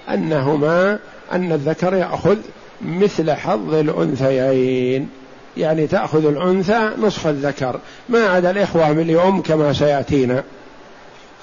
أنهما 0.09 0.99
أن 1.33 1.53
الذكر 1.53 1.95
يأخذ 1.95 2.37
مثل 2.83 3.33
حظ 3.33 3.75
الأنثيين. 3.75 5.09
يعني 5.57 5.87
تأخذ 5.87 6.27
الأنثى 6.27 6.91
نصف 6.99 7.27
الذكر. 7.27 7.81
ما 8.09 8.27
عدا 8.27 8.51
الإخوة 8.51 8.93
من 8.93 9.01
اليوم 9.01 9.43
كما 9.43 9.73
سيأتينا. 9.73 10.43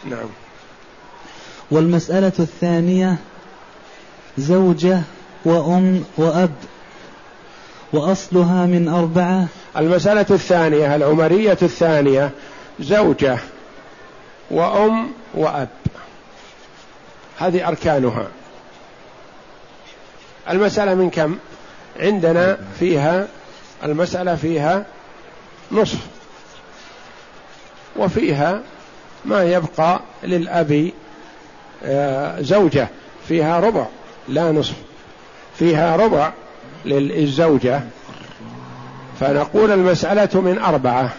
نعم. 0.09 0.29
والمسألة 1.71 2.31
الثانية 2.39 3.17
زوجة 4.37 5.01
وأم 5.45 6.03
وأب 6.17 6.51
وأصلها 7.93 8.65
من 8.65 8.87
أربعة. 8.87 9.47
المسألة 9.77 10.25
الثانية 10.31 10.95
العمرية 10.95 11.57
الثانية 11.61 12.29
زوجة 12.79 13.37
وأم 14.51 15.07
وأب. 15.33 15.69
هذه 17.37 17.67
أركانها. 17.67 18.27
المسألة 20.49 20.95
من 20.95 21.09
كم؟ 21.09 21.37
عندنا 21.99 22.57
فيها 22.79 23.27
المسألة 23.83 24.35
فيها 24.35 24.85
نصف. 25.71 25.99
وفيها 27.95 28.61
ما 29.25 29.43
يبقى 29.43 29.99
للأب 30.23 30.91
آه، 31.83 32.41
زوجة. 32.41 32.87
فيها 33.27 33.59
ربع 33.59 33.85
لا 34.27 34.51
نصف. 34.51 34.73
فيها 35.59 35.95
ربع 35.95 36.31
للزوجة. 36.85 37.81
فنقول 39.19 39.71
المسألة 39.71 40.41
من 40.41 40.59
أربعة. 40.59 41.09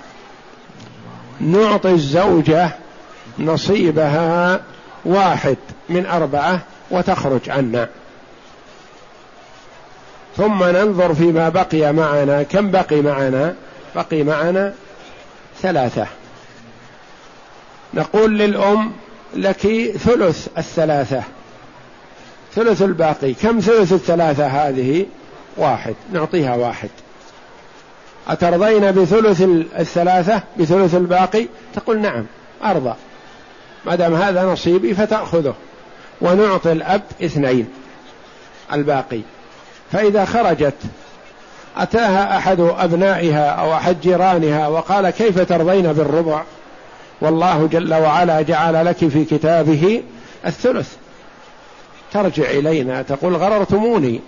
نعطي 1.41 1.91
الزوجة 1.91 2.71
نصيبها 3.39 4.61
واحد 5.05 5.57
من 5.89 6.07
أربعة 6.07 6.61
وتخرج 6.91 7.51
عنا. 7.51 7.89
ثم 10.37 10.65
ننظر 10.65 11.15
فيما 11.15 11.49
بقي 11.49 11.93
معنا 11.93 12.43
كم 12.43 12.71
بقي 12.71 13.01
معنا؟ 13.01 13.55
بقي 13.95 14.23
معنا 14.23 14.75
ثلاثة. 15.63 16.07
نقول 17.95 18.39
للأم 18.39 18.93
لك 19.35 19.93
ثلث 19.99 20.49
الثلاثة. 20.59 21.23
ثلث 22.55 22.83
الباقي. 22.83 23.35
كم 23.35 23.61
ثلث 23.61 23.93
الثلاثة 23.93 24.47
هذه؟ 24.47 25.07
واحد. 25.57 25.95
نعطيها 26.13 26.55
واحد. 26.55 26.91
أترضين 28.29 28.93
بثلث 28.93 29.43
الثلاثة؟ 29.79 30.43
بثلث 30.59 30.95
الباقي؟ 30.95 31.47
تقول 31.75 32.01
نعم. 32.01 32.27
أرضى. 32.65 32.95
ما 33.87 33.95
دام 33.95 34.15
هذا 34.15 34.45
نصيبي 34.45 34.95
فتأخذه. 34.95 35.55
ونعطي 36.21 36.73
الأب 36.73 37.03
اثنين. 37.23 37.69
الباقي. 38.73 39.21
فإذا 39.93 40.25
خرجت 40.25 40.75
أتاها 41.77 42.37
أحد 42.39 42.61
أبنائها 42.61 43.49
أو 43.49 43.75
أحد 43.75 44.01
جيرانها 44.01 44.69
وقال 44.69 45.11
كيف 45.11 45.41
ترضين 45.41 45.93
بالربع؟ 45.93 46.43
والله 47.21 47.69
جل 47.73 47.95
وعلا 47.95 48.43
جعل 48.43 48.87
لك 48.87 48.97
في 48.97 49.25
كتابه 49.25 50.03
الثلث. 50.47 50.89
ترجع 52.13 52.51
إلينا 52.51 53.03
تقول 53.03 53.37
غررتموني. 53.37 54.21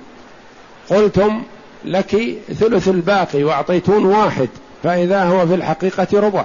قلتم 0.90 1.42
لك 1.84 2.38
ثلث 2.60 2.88
الباقي 2.88 3.44
وأعطيتون 3.44 4.04
واحد 4.04 4.48
فإذا 4.82 5.24
هو 5.24 5.46
في 5.46 5.54
الحقيقة 5.54 6.20
ربع. 6.20 6.44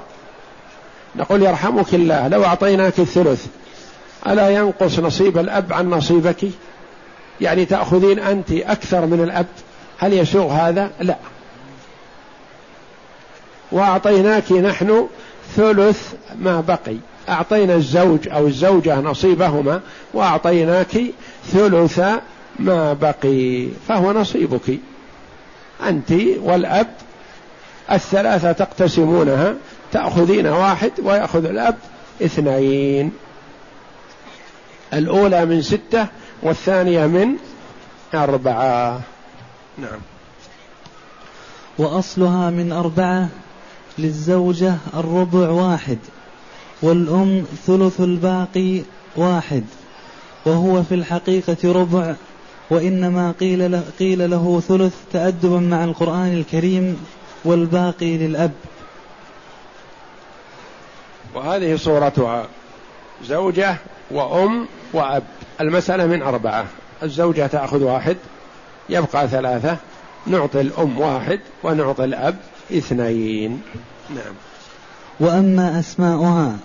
نقول 1.15 1.43
يرحمك 1.43 1.93
الله 1.93 2.27
لو 2.27 2.43
أعطيناك 2.43 2.99
الثلث 2.99 3.45
ألا 4.27 4.49
ينقص 4.49 4.99
نصيب 4.99 5.37
الأب 5.37 5.73
عن 5.73 5.89
نصيبك؟ 5.89 6.45
يعني 7.41 7.65
تأخذين 7.65 8.19
أنت 8.19 8.51
أكثر 8.51 9.05
من 9.05 9.23
الأب؟ 9.23 9.45
هل 9.97 10.13
يسوغ 10.13 10.51
هذا؟ 10.51 10.91
لا. 10.99 11.15
وأعطيناك 13.71 14.51
نحن 14.51 15.07
ثلث 15.55 16.13
ما 16.39 16.61
بقي. 16.61 16.95
أعطينا 17.29 17.75
الزوج 17.75 18.27
أو 18.29 18.47
الزوجة 18.47 18.99
نصيبهما 18.99 19.81
وأعطيناك 20.13 21.01
ثلث 21.45 22.01
ما 22.59 22.93
بقي. 22.93 23.67
فهو 23.87 24.13
نصيبك. 24.13 24.79
أنت 25.87 26.11
والأب 26.41 26.87
الثلاثة 27.91 28.51
تقتسمونها 28.51 29.55
تأخذين 29.91 30.47
واحد 30.47 30.91
ويأخذ 31.03 31.45
الأب 31.45 31.75
اثنين. 32.25 33.11
الأولى 34.93 35.45
من 35.45 35.61
ستة 35.61 36.07
والثانية 36.43 37.05
من 37.05 37.35
أربعة. 38.13 39.01
نعم. 39.77 39.99
وأصلها 41.77 42.49
من 42.49 42.71
أربعة 42.71 43.29
للزوجة 43.97 44.75
الربع 44.93 45.49
واحد 45.49 45.97
والأم 46.81 47.45
ثلث 47.67 48.01
الباقي 48.01 48.81
واحد 49.15 49.63
وهو 50.45 50.83
في 50.83 50.95
الحقيقة 50.95 51.71
ربع 51.71 52.15
وإنما 52.69 53.33
قيل 53.39 53.71
له, 53.71 53.83
قيل 53.99 54.29
له 54.29 54.61
ثلث 54.67 54.95
تأدبا 55.13 55.59
مع 55.59 55.83
القرآن 55.83 56.33
الكريم 56.33 57.05
والباقي 57.45 58.17
للأب. 58.17 58.51
وهذه 61.35 61.75
صورتها 61.75 62.47
زوجة 63.23 63.75
وأم 64.11 64.67
وأب. 64.93 65.23
المسألة 65.61 66.05
من 66.05 66.21
أربعة. 66.21 66.65
الزوجة 67.03 67.47
تأخذ 67.47 67.83
واحد 67.83 68.17
يبقى 68.89 69.27
ثلاثة 69.27 69.77
نعطي 70.27 70.61
الأم 70.61 70.99
واحد 70.99 71.39
ونعطي 71.63 72.03
الأب 72.03 72.35
اثنين. 72.71 73.61
نعم. 74.09 74.33
وأما 75.19 75.79
أسماؤها 75.79 76.57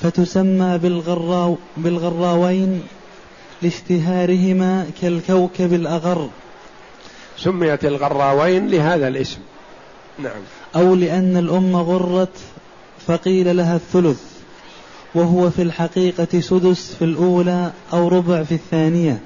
فتسمى 0.00 0.78
بالغراو 0.78 1.56
بالغراوين 1.76 2.82
لاشتهارهما 3.62 4.86
كالكوكب 5.02 5.72
الأغر. 5.72 6.30
سميت 7.38 7.84
الغراوين 7.84 8.68
لهذا 8.68 9.08
الاسم. 9.08 9.38
نعم. 10.18 10.40
أو 10.76 10.94
لأن 10.94 11.36
الأم 11.36 11.76
غرت 11.76 12.38
فقيل 13.06 13.56
لها 13.56 13.76
الثلث. 13.76 14.35
وهو 15.16 15.50
في 15.50 15.62
الحقيقة 15.62 16.40
سدس 16.40 16.94
في 16.98 17.04
الأولى 17.04 17.72
أو 17.92 18.08
ربع 18.08 18.42
في 18.42 18.52
الثانية. 18.52 19.20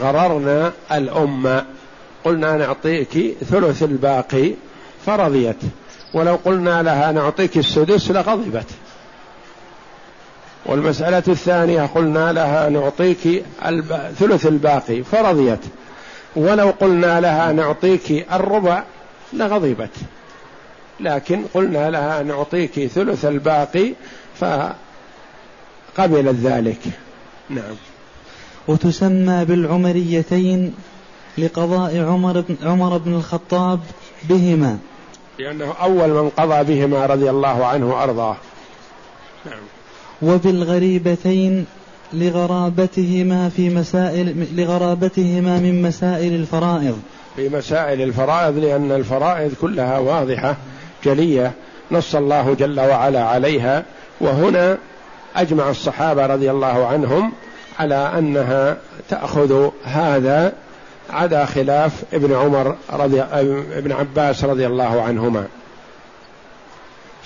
غررنا 0.00 0.72
الأم 0.92 1.64
قلنا 2.24 2.56
نعطيك 2.56 3.36
ثلث 3.50 3.82
الباقي 3.82 4.52
فرضيت. 5.06 5.56
ولو 6.14 6.38
قلنا 6.44 6.82
لها 6.82 7.12
نعطيك 7.12 7.56
السدس 7.56 8.10
لغضبت. 8.10 8.66
والمسألة 10.66 11.22
الثانية 11.28 11.86
قلنا 11.86 12.32
لها 12.32 12.68
نعطيك. 12.68 13.44
ثلث 14.18 14.46
الباقي 14.46 15.02
فرضيت. 15.02 15.60
ولو 16.36 16.70
قلنا 16.70 17.20
لها 17.20 17.52
نعطيك 17.52 18.26
الربع 18.32 18.82
لغضبت. 19.32 19.90
لكن 21.00 21.42
قلنا 21.54 21.90
لها 21.90 22.22
نعطيك 22.22 22.86
ثلث 22.86 23.24
الباقي 23.24 23.92
فقبلت 25.98 26.36
ذلك. 26.42 26.78
نعم. 27.50 27.74
وتسمى 28.68 29.44
بالعمريتين 29.44 30.74
لقضاء 31.38 31.98
عمر 31.98 32.40
بن, 32.40 32.56
عمر 32.62 32.98
بن 32.98 33.14
الخطاب 33.14 33.80
بهما. 34.28 34.78
لأنه 35.38 35.72
أول 35.82 36.08
من 36.08 36.28
قضى 36.28 36.74
بهما 36.74 37.06
رضي 37.06 37.30
الله 37.30 37.66
عنه 37.66 37.90
وأرضاه. 37.90 38.36
نعم. 39.46 39.60
وبالغريبتين 40.22 41.66
لغرابتهما 42.12 43.48
في 43.48 43.70
مسائل 43.70 44.46
لغرابتهما 44.56 45.58
من 45.58 45.82
مسائل 45.82 46.34
الفرائض. 46.34 46.98
في 47.36 47.48
مسائل 47.48 48.02
الفرائض 48.02 48.58
لأن 48.58 48.92
الفرائض 48.92 49.54
كلها 49.60 49.98
واضحة 49.98 50.56
جلية 51.04 51.52
نص 51.90 52.14
الله 52.14 52.54
جل 52.54 52.80
وعلا 52.80 53.24
عليها. 53.24 53.84
وهنا 54.20 54.78
أجمع 55.38 55.70
الصحابة 55.70 56.26
رضي 56.26 56.50
الله 56.50 56.86
عنهم 56.86 57.32
على 57.78 58.18
أنها 58.18 58.76
تأخذ 59.08 59.70
هذا 59.84 60.52
عدا 61.10 61.44
خلاف 61.44 62.04
ابن 62.12 62.34
عمر 62.34 62.76
رضي 62.92 63.22
ابن 63.72 63.92
عباس 63.92 64.44
رضي 64.44 64.66
الله 64.66 65.02
عنهما. 65.02 65.46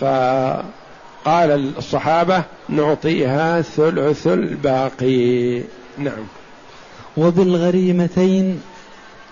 فقال 0.00 1.72
الصحابة 1.78 2.42
نعطيها 2.68 3.62
ثلث 3.62 4.26
الباقي. 4.26 5.62
نعم. 5.98 6.24
وبالغريمتين 7.16 8.60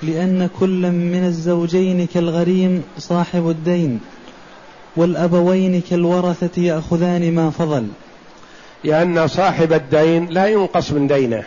لأن 0.03 0.49
كل 0.61 0.91
من 0.91 1.25
الزوجين 1.25 2.07
كالغريم 2.07 2.83
صاحب 2.99 3.51
الدين 3.51 4.01
والأبوين 4.97 5.81
كالورثة 5.91 6.63
يأخذان 6.63 7.35
ما 7.35 7.51
فضل. 7.51 7.87
لأن 8.85 9.29
صاحب 9.29 9.73
الدين 9.73 10.27
لا 10.27 10.47
ينقص 10.47 10.91
من 10.91 11.07
دينه. 11.07 11.43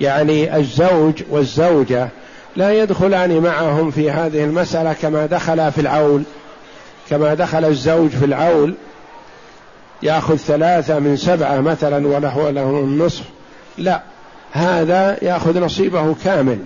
يعني 0.00 0.56
الزوج 0.56 1.22
والزوجة 1.30 2.08
لا 2.56 2.82
يدخلان 2.82 3.40
معهم 3.40 3.90
في 3.90 4.10
هذه 4.10 4.44
المسألة 4.44 4.92
كما 4.92 5.26
دخل 5.26 5.72
في 5.72 5.80
العول. 5.80 6.22
كما 7.10 7.34
دخل 7.34 7.64
الزوج 7.64 8.10
في 8.10 8.24
العول 8.24 8.74
يأخذ 10.02 10.36
ثلاثة 10.36 10.98
من 10.98 11.16
سبعة 11.16 11.60
مثلا 11.60 12.06
وله 12.08 12.50
له 12.50 12.70
النصف. 12.70 13.24
لا 13.78 14.00
هذا 14.52 15.18
يأخذ 15.22 15.60
نصيبه 15.60 16.14
كامل. 16.24 16.58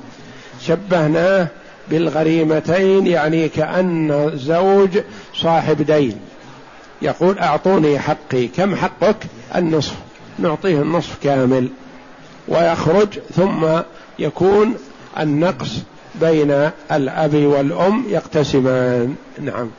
شبهناه 0.61 1.47
بالغريمتين 1.91 3.07
يعني 3.07 3.49
كأن 3.49 4.31
زوج 4.35 4.99
صاحب 5.35 5.83
دين. 5.83 6.21
يقول 7.03 7.39
أعطوني 7.39 7.99
حقي. 7.99 8.47
كم 8.47 8.77
حقك؟ 8.77 9.17
النصف. 9.57 9.95
نعطيه 10.39 10.83
النصف 10.83 11.19
كامل. 11.23 11.69
ويخرج. 12.49 13.19
ثم 13.37 13.67
يكون 14.19 14.75
النقص 15.19 15.71
بين 16.15 16.71
الأب 16.93 17.35
والأم 17.35 18.05
يقتسمان. 18.09 19.17
نعم. 19.41 19.71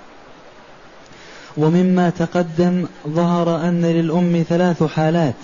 ومما 1.58 2.10
تقدم 2.10 2.86
ظهر 3.08 3.56
أن 3.56 3.86
للأم 3.86 4.46
ثلاث 4.50 4.84
حالات. 4.84 5.36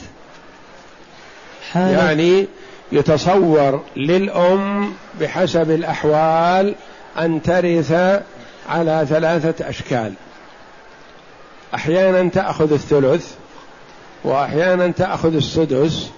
حالة 1.72 1.98
يعني 1.98 2.48
يتصور 2.92 3.82
للأم 3.96 4.94
بحسب 5.20 5.72
الأحوال 5.72 6.76
أن 7.20 7.42
ترث 7.42 7.92
على 8.70 9.06
ثلاثة 9.10 9.70
أشكال. 9.70 10.14
أحيانا 11.76 12.30
تأخذ 12.30 12.74
الثلث 12.74 13.34
وأحيانا 14.24 14.88
تأخذ 14.88 15.36
السدس 15.36 16.10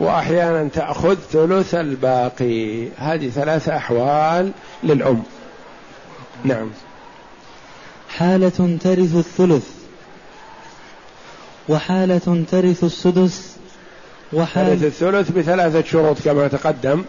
وأحيانا 0.00 0.68
تأخذ 0.68 1.14
ثلث 1.14 1.74
الباقي. 1.74 2.88
هذه 2.98 3.28
ثلاث 3.28 3.68
أحوال 3.68 4.52
للأم. 4.82 5.22
نعم. 6.44 6.70
حالة 8.08 8.78
ترث 8.80 9.16
الثلث 9.16 9.66
وحالة 11.68 12.44
ترث 12.50 12.84
السدس 12.84 13.56
وحالة 14.32 14.74
ترث 14.74 14.84
الثلث 14.84 15.30
بثلاثة 15.30 15.82
شروط 15.82 16.22
كما 16.24 16.48
تقدم. 16.48 17.04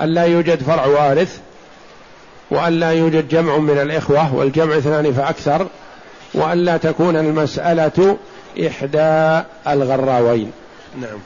أن 0.00 0.08
لا 0.08 0.24
يوجد 0.24 0.62
فرع 0.62 0.86
وارث 0.86 1.38
وأن 2.50 2.72
لا 2.72 2.90
يوجد 2.90 3.28
جمع 3.28 3.56
من 3.56 3.78
الإخوة 3.78 4.34
والجمع 4.34 4.78
اثنان 4.78 5.12
فأكثر. 5.12 5.68
وأن 6.34 6.58
لا 6.58 6.76
تكون 6.76 7.16
المسألة 7.16 8.18
إحدى 8.66 9.42
الغراوين. 9.68 10.52
نعم. 11.00 11.18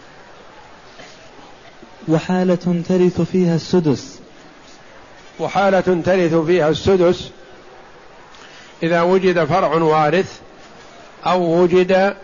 وحالة 2.08 2.82
ترث 2.88 3.20
فيها 3.20 3.54
السدس. 3.54 4.18
وحالة 5.40 6.02
ترث 6.04 6.34
فيها 6.34 6.68
السدس 6.68 7.30
إذا 8.82 9.02
وجد 9.02 9.44
فرع 9.44 9.74
وارث 9.74 10.38
أو 11.26 11.62
وجد 11.62 12.16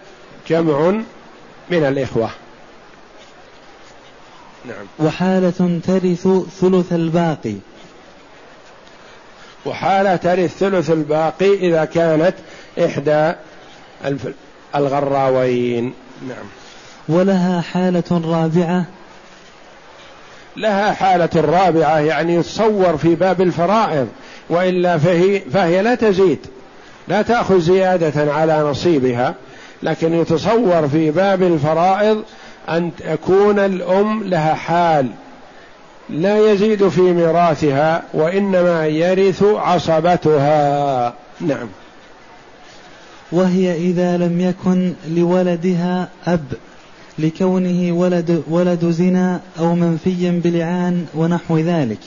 جمع 0.48 0.90
من 1.70 1.84
الإخوة. 1.84 2.30
نعم. 4.64 4.86
وحالة 4.98 5.80
ترث 5.86 6.28
ثلث 6.60 6.92
الباقي. 6.92 7.54
وحالة 9.66 10.16
ترث 10.16 10.58
ثلث 10.58 10.90
الباقي 10.90 11.54
إذا 11.54 11.84
كانت 11.84 12.34
إحدى 12.78 13.32
الغراوين. 14.74 15.92
نعم. 16.28 16.46
ولها 17.08 17.60
حالة 17.60 18.22
رابعة. 18.24 18.84
لها 20.56 20.92
حالة 20.92 21.28
رابعة 21.34 21.98
يعني 21.98 22.34
يتصور 22.34 22.96
في 22.96 23.14
باب 23.14 23.40
الفرائض 23.40 24.08
وإلا 24.50 24.98
فهي, 24.98 25.40
فهي 25.40 25.82
لا 25.82 25.94
تزيد 25.94 26.38
لا 27.08 27.22
تأخذ 27.22 27.58
زيادة 27.58 28.32
على 28.32 28.58
نصيبها 28.58 29.34
لكن 29.82 30.14
يتصور 30.14 30.88
في 30.88 31.10
باب 31.10 31.42
الفرائض 31.42 32.22
أن 32.68 32.90
تكون 32.98 33.58
الأم 33.58 34.24
لها 34.24 34.54
حال 34.54 35.10
لا 36.10 36.52
يزيد 36.52 36.88
في 36.88 37.00
ميراثها 37.00 38.02
وإنما 38.14 38.86
يرث 38.86 39.42
عصبتها. 39.42 41.14
نعم. 41.40 41.68
وهي 43.32 43.74
إذا 43.74 44.16
لم 44.16 44.40
يكن 44.40 44.92
لولدها 45.08 46.08
أب 46.26 46.52
لكونه 47.18 47.92
ولد 47.92 48.42
ولد 48.48 48.90
زنا 48.90 49.40
أو 49.58 49.74
منفيا 49.74 50.40
بلعان 50.44 51.06
ونحو 51.14 51.58
ذلك. 51.58 52.00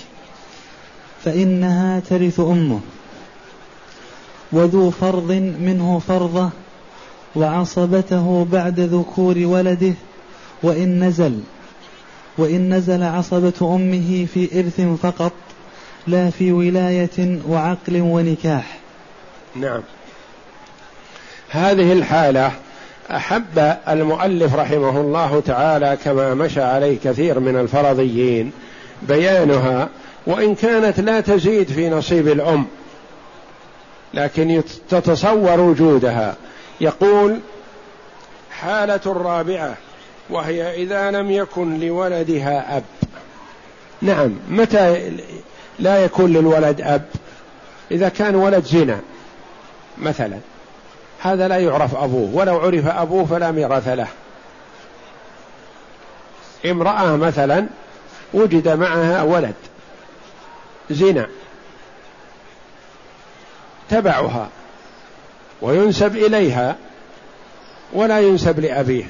فإنها 1.26 2.00
ترث 2.00 2.40
أمه. 2.40 2.80
وذو 4.52 4.92
فرض 4.92 5.32
منه 5.60 6.00
فرضة 6.08 6.50
وعصبته 7.36 8.48
بعد 8.52 8.80
ذكور 8.80 9.38
ولده 9.38 9.94
وإن 10.64 11.04
نزل 11.04 11.40
وإن 12.38 12.74
نزل 12.74 13.04
عصبة 13.04 13.76
أمه 13.76 14.28
في 14.34 14.60
إرث 14.60 14.82
فقط 14.82 15.32
لا 16.08 16.30
في 16.30 16.52
ولاية 16.52 17.40
وعقل 17.48 18.02
ونكاح. 18.02 18.80
نعم. 19.56 19.82
هذه 21.50 21.94
الحالة 21.94 22.52
أحب 23.12 23.76
المؤلف 23.90 24.56
رحمه 24.56 25.02
الله 25.02 25.42
تعالى 25.46 25.98
كما 26.04 26.34
مشى 26.34 26.62
عليه 26.62 26.98
كثير 27.04 27.40
من 27.40 27.60
الفرضيين 27.60 28.52
بيانها 29.02 29.90
وإن 30.28 30.56
كانت 30.56 31.00
لا 31.00 31.22
تزيد 31.22 31.72
في 31.72 31.90
نصيب 31.90 32.28
الأم 32.28 32.66
لكن 34.14 34.62
تتصور 34.90 35.60
وجودها. 35.60 36.36
يقول 36.82 37.40
حالة 38.52 39.02
الرابعة 39.06 39.76
وهي 40.30 40.84
إذا 40.84 41.12
لم 41.12 41.32
يكن 41.32 41.80
لولدها 41.80 42.78
أب. 42.78 42.84
نعم 44.02 44.32
متى 44.50 45.12
لا 45.80 46.04
يكون 46.06 46.34
للولد 46.34 46.82
أب؟ 46.82 47.06
إذا 47.92 48.10
كان 48.10 48.36
ولد 48.36 48.66
زنا 48.66 49.00
مثلا. 49.98 50.38
هذا 51.22 51.48
لا 51.48 51.58
يعرف 51.58 51.96
أبوه. 51.96 52.30
ولو 52.34 52.60
عرف 52.60 52.88
أبوه 52.88 53.26
فلا 53.26 53.52
ميراث 53.52 53.88
له. 53.88 54.08
امرأة 56.66 57.16
مثلا 57.16 57.68
وجد 58.34 58.68
معها 58.68 59.24
ولد. 59.24 59.54
زنا. 60.90 61.28
تبعها. 63.90 64.50
وينسب 65.62 66.16
إليها. 66.16 66.76
ولا 67.94 68.20
ينسب 68.20 68.60
لأبيه. 68.60 69.06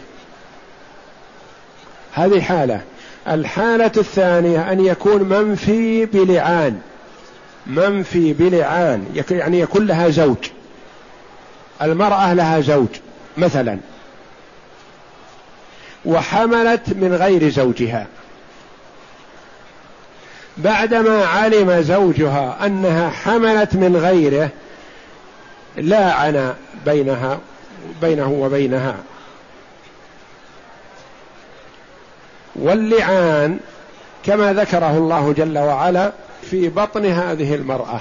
هذه 2.14 2.42
حالة. 2.42 2.82
الحالة 3.28 3.92
الثانية 3.98 4.72
أن 4.72 4.86
يكون 4.86 5.24
منفي 5.24 6.06
بلعان. 6.06 6.82
منفي 7.68 8.34
بلعان. 8.34 9.24
يعني 9.30 9.60
يكون 9.60 9.86
لها 9.86 10.10
زوج. 10.10 10.50
المرأة 11.82 12.34
لها 12.34 12.60
زوج 12.60 12.88
مثلا. 13.38 13.80
وحملت 16.06 16.90
من 16.90 17.16
غير 17.16 17.50
زوجها. 17.50 18.08
بعدما 20.58 21.26
علم 21.26 21.82
زوجها 21.82 22.66
أنها 22.66 23.10
حملت 23.10 23.76
من 23.76 23.98
غيره 23.98 24.50
لاعن 25.78 26.54
بينها 26.86 27.40
بينه 28.02 28.30
وبينها. 28.30 28.96
واللعان 32.56 33.60
كما 34.26 34.54
ذكره 34.54 34.98
الله 34.98 35.34
جل 35.34 35.58
وعلا 35.58 36.12
في 36.50 36.70
بطن 36.70 37.06
هذه 37.06 37.56
المرأة. 37.56 38.00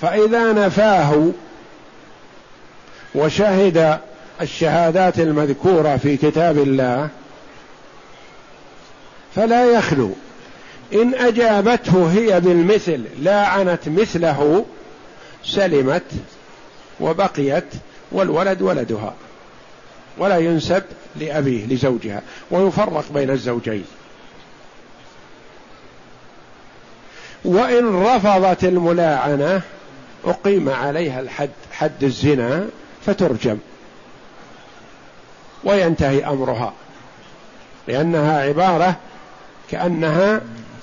فإذا 0.00 0.52
نفاه 0.52 1.30
وشهد 3.14 3.98
الشهادات 4.40 5.18
المذكورة 5.18 5.96
في 5.96 6.16
كتاب 6.16 6.58
الله 6.58 7.08
فلا 9.34 9.70
يخلو. 9.70 10.10
إن 10.92 11.14
أجابته 11.14 12.10
هي 12.12 12.40
بالمثل 12.40 13.04
لاعنت 13.22 13.88
مثله 13.88 14.64
سلمت 15.44 16.02
وبقيت 17.00 17.64
والولد 18.12 18.62
ولدها 18.62 19.14
ولا 20.18 20.38
ينسب 20.38 20.82
لأبيه 21.16 21.66
لزوجها 21.66 22.22
ويفرق 22.50 23.04
بين 23.14 23.30
الزوجين. 23.30 23.84
وإن 27.44 28.02
رفضت 28.02 28.64
الملاعنة 28.64 29.62
أقيم 30.24 30.68
عليها 30.68 31.20
الحد 31.20 31.50
حد 31.72 32.04
الزنا 32.04 32.66
فترجم. 33.06 33.58
وينتهي 35.64 36.24
أمرها. 36.26 36.72
لأنها 37.88 38.40
عبارة 38.42 38.96
كأنها 39.70 40.40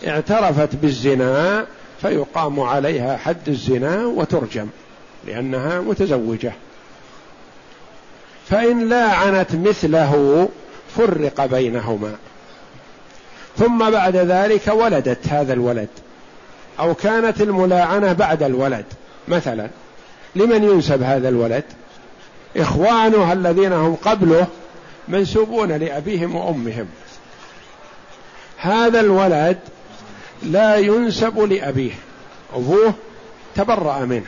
اعترفت 0.08 0.76
بالزنا 0.76 1.66
فيقام 2.02 2.60
عليها 2.60 3.18
حد 3.18 3.50
الزنا 3.50 4.06
وترجم 4.06 4.68
لأنها 5.28 5.82
متزوجة. 5.82 6.54
فإن 8.50 8.90
لاعنت 8.90 9.56
مثله 9.56 10.50
فرق 10.98 11.46
بينهما. 11.46 12.16
ثم 13.58 13.90
بعد 13.90 14.16
ذلك 14.16 14.68
ولدت 14.68 15.28
هذا 15.28 15.54
الولد 15.54 15.90
أو 16.80 16.94
كانت 16.94 17.42
الملاعنة 17.42 18.14
بعد 18.14 18.44
الولد. 18.44 18.86
مثلا. 19.28 19.70
لمن 20.36 20.64
ينسب 20.64 21.04
هذا 21.04 21.30
الولد؟ 21.30 21.64
إخوانه 22.58 23.34
الذين 23.34 23.74
هم 23.74 23.96
قبله 23.96 24.48
منسوبون 25.08 25.72
لأبيهم 25.72 26.36
وأمهم. 26.36 26.88
هذا 28.58 29.00
الولد 29.00 29.58
لا 30.44 30.76
ينسب 30.78 31.40
لأبيه. 31.40 31.92
أبوه 32.54 32.94
تبرأ 33.56 34.00
منه. 34.00 34.28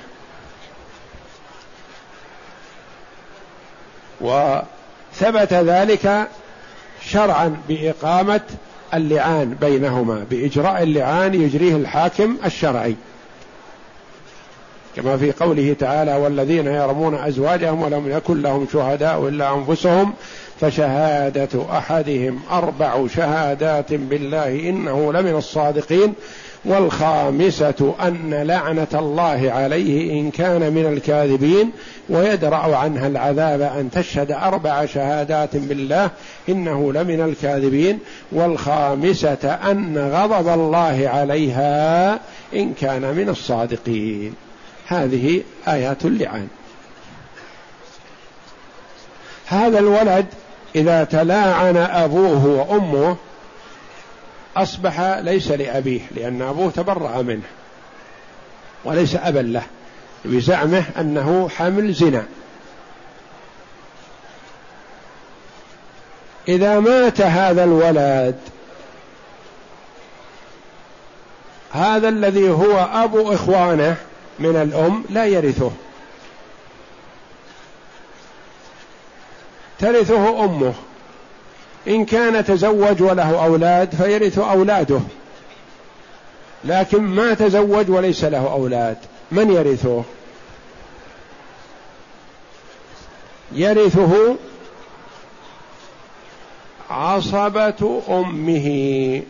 وثبت 4.21 5.53
ذلك 5.53 6.27
شرعا 7.05 7.57
بإقامة 7.69 8.41
اللعان 8.93 9.57
بينهما 9.61 10.25
بإجراء 10.29 10.83
اللعان 10.83 11.33
يجريه 11.33 11.75
الحاكم 11.75 12.37
الشرعي. 12.45 12.95
كما 14.95 15.17
في 15.17 15.31
قوله 15.31 15.75
تعالى 15.79 16.15
والذين 16.15 16.67
يرمون 16.67 17.15
أزواجهم 17.15 17.81
ولم 17.81 18.11
يكن 18.11 18.41
لهم 18.41 18.67
شهداء 18.73 19.27
إلا 19.27 19.53
أنفسهم 19.53 20.13
فشهادة 20.61 21.77
أحدهم 21.77 22.39
أربع 22.51 23.07
شهادات 23.07 23.93
بالله 23.93 24.69
إنه 24.69 25.13
لمن 25.13 25.35
الصادقين 25.35 26.13
والخامسة 26.65 27.93
أن 28.01 28.33
لعنة 28.33 28.87
الله 28.93 29.51
عليه 29.51 30.11
إن 30.19 30.31
كان 30.31 30.73
من 30.73 30.85
الكاذبين 30.85 31.71
ويدرأ 32.09 32.75
عنها 32.75 33.07
العذاب 33.07 33.61
أن 33.61 33.91
تشهد 33.91 34.31
أربع 34.31 34.85
شهادات 34.85 35.55
بالله 35.55 36.09
إنه 36.49 36.93
لمن 36.93 37.21
الكاذبين 37.21 37.99
والخامسة 38.31 39.49
أن 39.71 40.11
غضب 40.13 40.47
الله 40.47 41.09
عليها 41.13 42.13
إن 42.55 42.73
كان 42.73 43.01
من 43.15 43.29
الصادقين. 43.29 44.33
هذه 44.87 45.43
آيات 45.67 46.05
اللعان. 46.05 46.47
هذا 49.45 49.79
الولد 49.79 50.25
إذا 50.75 51.03
تلاعن 51.03 51.77
أبوه 51.77 52.45
وأمه 52.45 53.17
أصبح 54.57 54.99
ليس 55.01 55.51
لأبيه 55.51 56.01
لأن 56.11 56.41
أبوه 56.41 56.71
تبرأ 56.71 57.21
منه 57.21 57.47
وليس 58.83 59.15
أبا 59.15 59.39
له 59.39 59.63
بزعمه 60.25 60.83
أنه 60.99 61.49
حمل 61.49 61.93
زنا. 61.93 62.25
إذا 66.47 66.79
مات 66.79 67.21
هذا 67.21 67.63
الولد 67.63 68.35
هذا 71.71 72.09
الذي 72.09 72.49
هو 72.49 72.89
أبو 72.93 73.33
إخوانه 73.33 73.97
من 74.43 74.61
الأم 74.61 75.03
لا 75.09 75.25
يرثه. 75.25 75.71
ترثه 79.79 80.45
أمه. 80.45 80.73
إن 81.87 82.05
كان 82.05 82.45
تزوج 82.45 83.01
وله 83.01 83.45
أولاد 83.45 83.95
فيرث 83.95 84.39
أولاده. 84.39 84.99
لكن 86.65 87.01
ما 87.01 87.33
تزوج 87.33 87.89
وليس 87.89 88.23
له 88.23 88.51
أولاد. 88.51 88.97
من 89.31 89.51
يرثه؟ 89.51 90.03
يرثه 93.51 94.35
عصبة 96.89 98.01
أمه. 98.09 99.21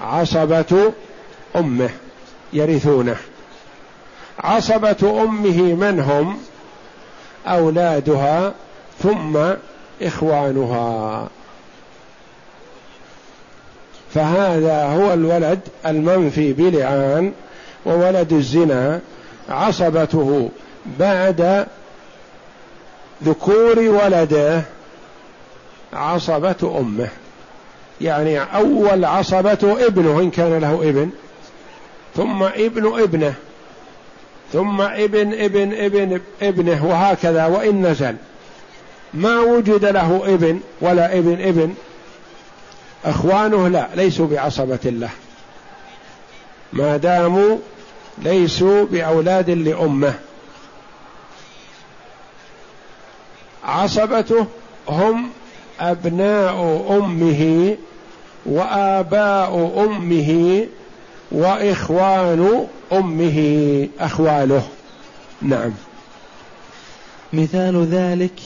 عصبة 0.00 0.92
أمه. 1.56 1.90
يرثونه. 2.56 3.16
عصبة 4.38 5.22
أمه 5.22 5.62
من 5.62 6.00
هم؟ 6.00 6.38
أولادها 7.46 8.54
ثم 9.02 9.38
إخوانها. 10.02 11.28
فهذا 14.14 14.84
هو 14.84 15.12
الولد 15.12 15.60
المنفي 15.86 16.52
بلعان 16.52 17.32
وولد 17.86 18.32
الزنا. 18.32 19.00
عصبته 19.48 20.50
بعد 20.98 21.66
ذكور 23.24 23.78
ولده 23.78 24.62
عصبة 25.92 26.78
أمه. 26.80 27.08
يعني 28.00 28.40
أول 28.40 29.04
عصبة 29.04 29.76
ابنه 29.86 30.20
إن 30.20 30.30
كان 30.30 30.58
له 30.58 30.74
ابن 30.74 31.10
ثم 32.16 32.42
ابن 32.42 33.00
ابنه 33.00 33.34
ثم 34.52 34.80
ابن 34.80 35.32
ابن 35.32 35.72
ابن 35.74 36.20
ابنه 36.42 36.86
وهكذا 36.86 37.46
وإن 37.46 37.86
نزل. 37.86 38.16
ما 39.14 39.40
وجد 39.40 39.84
له 39.84 40.22
ابن 40.26 40.60
ولا 40.80 41.18
ابن 41.18 41.40
ابن. 41.40 41.74
أخوانه 43.04 43.68
لا 43.68 43.88
ليسوا 43.94 44.26
بعصبة 44.26 44.78
له 44.84 45.10
ما 46.72 46.96
داموا 46.96 47.58
ليسوا 48.18 48.84
بأولاد 48.84 49.50
لأمة. 49.50 50.14
عصبته 53.64 54.46
هم 54.88 55.30
أبناء 55.80 56.86
أمه 56.90 57.76
وآباء 58.46 59.84
أمه 59.86 60.66
وإخوان 61.32 62.66
أمه 62.92 63.88
أخواله. 64.00 64.68
نعم. 65.42 65.72
مثال 67.32 67.86
ذلك 67.86 68.40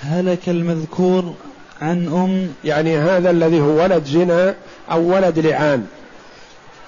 هلك 0.00 0.48
المذكور 0.48 1.34
عن 1.80 2.06
أم. 2.06 2.54
يعني 2.64 2.98
هذا 2.98 3.30
الذي 3.30 3.60
هو 3.60 3.82
ولد 3.82 4.04
زنا 4.04 4.54
أو 4.90 5.14
ولد 5.14 5.38
لعان. 5.38 5.86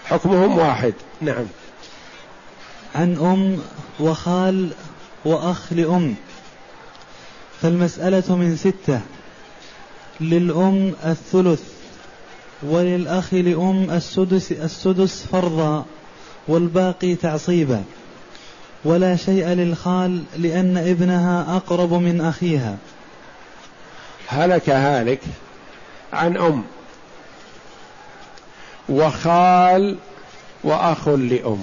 حكمهم 0.04 0.58
واحد. 0.58 0.94
نعم. 1.20 1.44
عن 2.94 3.16
أم 3.16 3.58
وخال 4.00 4.70
وأخ 5.24 5.72
لأم. 5.72 6.14
فالمسألة 7.62 8.36
من 8.36 8.56
ستة. 8.56 9.00
للأم 10.20 10.92
الثلث. 11.04 11.81
وللأخ 12.62 13.34
لأم 13.34 13.90
السدس 13.90 14.52
السدس 14.52 15.26
فرضا 15.32 15.84
والباقي 16.48 17.14
تعصيبا. 17.14 17.84
ولا 18.84 19.16
شيء 19.16 19.46
للخال 19.46 20.22
لأن 20.36 20.76
ابنها 20.76 21.56
أقرب 21.56 21.92
من 21.92 22.20
أخيها. 22.20 22.76
هلك 24.28 24.70
هالك 24.70 25.20
عن 26.12 26.36
أم. 26.36 26.64
وخال 28.88 29.96
وأخ 30.64 31.08
لأم. 31.08 31.62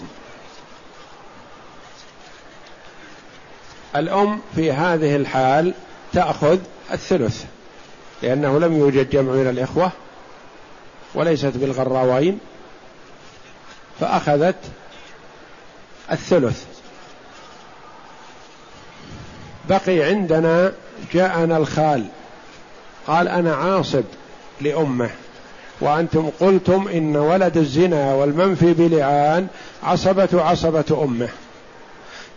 الأم 3.95 4.39
في 4.55 4.71
هذه 4.71 5.15
الحال 5.15 5.73
تأخذ 6.13 6.59
الثلث 6.91 7.45
لأنه 8.23 8.59
لم 8.59 8.79
يوجد 8.79 9.09
جمع 9.09 9.31
من 9.31 9.49
الإخوة. 9.49 9.91
وليست 11.13 11.57
بالغراوين 11.57 12.39
فأخذت 13.99 14.55
الثلث. 16.11 16.65
بقي 19.69 20.03
عندنا 20.03 20.73
جاءنا 21.13 21.57
الخال 21.57 22.05
قال 23.07 23.27
أنا 23.27 23.55
عاصب 23.55 24.03
لأمه 24.61 25.09
وأنتم 25.81 26.29
قلتم 26.39 26.87
إن 26.87 27.15
ولد 27.15 27.57
الزنا 27.57 28.13
والمنفي 28.13 28.73
بلعان 28.73 29.47
عصبة 29.83 30.29
عصبة 30.33 31.03
أمه. 31.03 31.29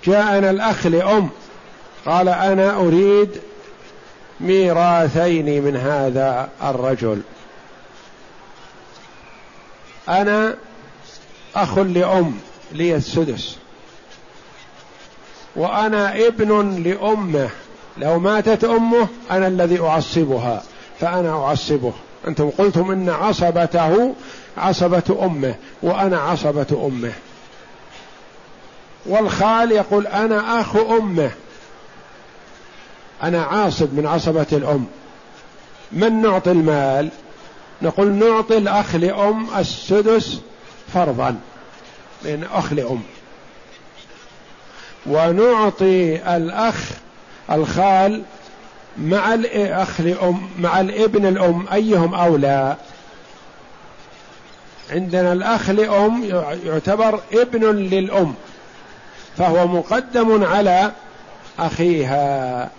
جاءنا 0.04 0.50
الأخ 0.50 0.86
لأم 0.86 1.28
قال 2.06 2.28
أنا 2.28 2.76
أريد 2.76 3.30
ميراثين 4.40 5.62
من 5.62 5.76
هذا 5.76 6.48
الرجل. 6.62 7.22
أنا 10.08 10.54
أخ 11.54 11.78
لأم 11.78 12.34
لي 12.72 12.96
السدس. 12.96 13.56
وأنا 15.56 16.26
ابن 16.26 16.82
لأمه. 16.82 17.50
لو 17.98 18.18
ماتت 18.18 18.64
أمه 18.64 19.08
أنا 19.30 19.46
الذي 19.46 19.80
أعصبها 19.80 20.62
فأنا 21.00 21.30
أعصبه. 21.30 21.92
أنتم 22.28 22.50
قلتم 22.50 22.90
إن 22.90 23.08
عصبته 23.08 24.14
عصبة 24.56 25.18
أمه 25.22 25.54
وأنا 25.82 26.18
عصبة 26.18 26.86
أمه. 26.86 27.12
والخال 29.06 29.72
يقول 29.72 30.06
أنا 30.06 30.60
أخ 30.60 30.76
أمه. 30.76 31.30
أنا 33.22 33.42
عاصب 33.42 33.94
من 33.94 34.06
عصبة 34.06 34.46
الأم. 34.52 34.86
من 35.92 36.22
نعطي 36.22 36.50
المال؟ 36.50 37.08
نقول 37.82 38.12
نعطي 38.12 38.58
الأخ 38.58 38.94
لأم 38.94 39.46
السدس 39.58 40.40
فرضا 40.94 41.36
لأن 42.24 42.44
أخ 42.52 42.72
لأم. 42.72 43.02
ونعطي 45.06 46.16
الأخ 46.36 46.90
الخال 47.50 48.22
مع 48.98 49.34
الأخ 49.34 50.00
لأم 50.00 50.48
مع 50.58 50.80
الابن 50.80 51.26
الأم 51.26 51.66
أيهم 51.72 52.14
أولى؟ 52.14 52.76
عندنا 54.90 55.32
الأخ 55.32 55.70
لأم 55.70 56.24
يعتبر 56.64 57.20
ابن 57.32 57.76
للأم 57.76 58.34
فهو 59.36 59.66
مقدم 59.66 60.44
على 60.44 60.92
أخيها 61.58 62.70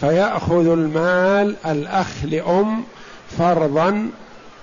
فيأخذ 0.00 0.66
المال 0.68 1.56
الأخ 1.66 2.08
لأم 2.24 2.84
فرضا 3.38 4.10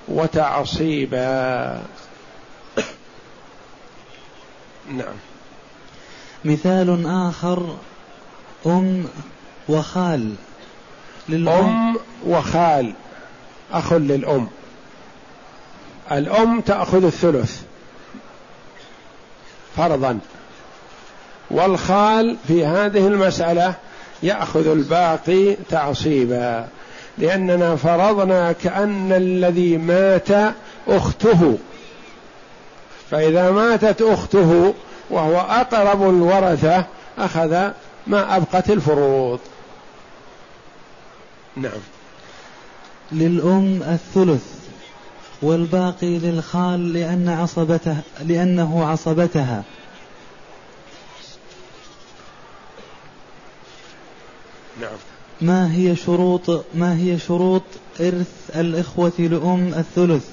وتعصيبا. 0.08 1.82
نعم. 4.92 5.16
مثال 6.46 7.08
آخر 7.08 7.76
أم 8.66 9.06
وخال 9.70 10.34
للأم. 11.30 11.66
أم 11.66 11.98
وخال 12.26 12.94
أخ 13.72 13.94
للأم. 13.94 14.48
الأم 16.12 16.62
تأخذ 16.62 17.06
الثلث 17.06 17.62
فرضا. 19.78 20.20
والخال 21.52 22.38
في 22.48 22.66
هذه 22.66 23.08
المسألة 23.08 23.74
يأخذ 24.24 24.68
الباقي 24.68 25.56
تعصيبا. 25.70 26.68
لأننا 27.18 27.76
فرضنا 27.76 28.52
كأن 28.52 29.12
الذي 29.12 29.78
مات 29.78 30.54
أخته. 30.88 31.58
فإذا 33.12 33.52
ماتت 33.52 34.02
أخته 34.02 34.74
وهو 35.10 35.40
أقرب 35.40 36.10
الورثة 36.10 36.86
أخذ 37.18 37.70
ما 38.08 38.36
أبقت 38.36 38.70
الفروض. 38.70 39.40
نعم. 41.56 41.82
للأم 43.12 43.84
الثلث 43.84 44.44
والباقي 45.42 46.18
للخال 46.20 46.94
لأن 46.94 47.30
عصبته 47.30 47.98
لأنه 48.26 48.88
عصبتها. 48.88 49.64
نعم. 54.82 54.98
ما 55.42 55.74
هي 55.74 55.96
شروط 55.96 56.66
ما 56.74 56.98
هي 56.98 57.20
شروط 57.20 57.64
إرث 58.00 58.52
الإخوة 58.56 59.12
لأم 59.20 59.74
الثلث؟ 59.74 60.26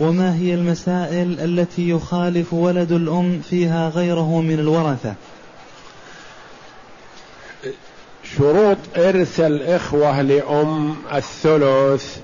وما 0.00 0.36
هي 0.36 0.54
المسائل 0.54 1.40
التي 1.40 1.88
يخالف 1.90 2.52
ولد 2.52 2.92
الأم 2.92 3.40
فيها 3.50 3.88
غيره 3.88 4.40
من 4.40 4.58
الورثة؟ 4.58 5.14
شروط 8.36 8.78
إرث 8.96 9.40
الإخوة 9.40 10.22
لأم 10.22 10.96
الثلث 11.14 12.18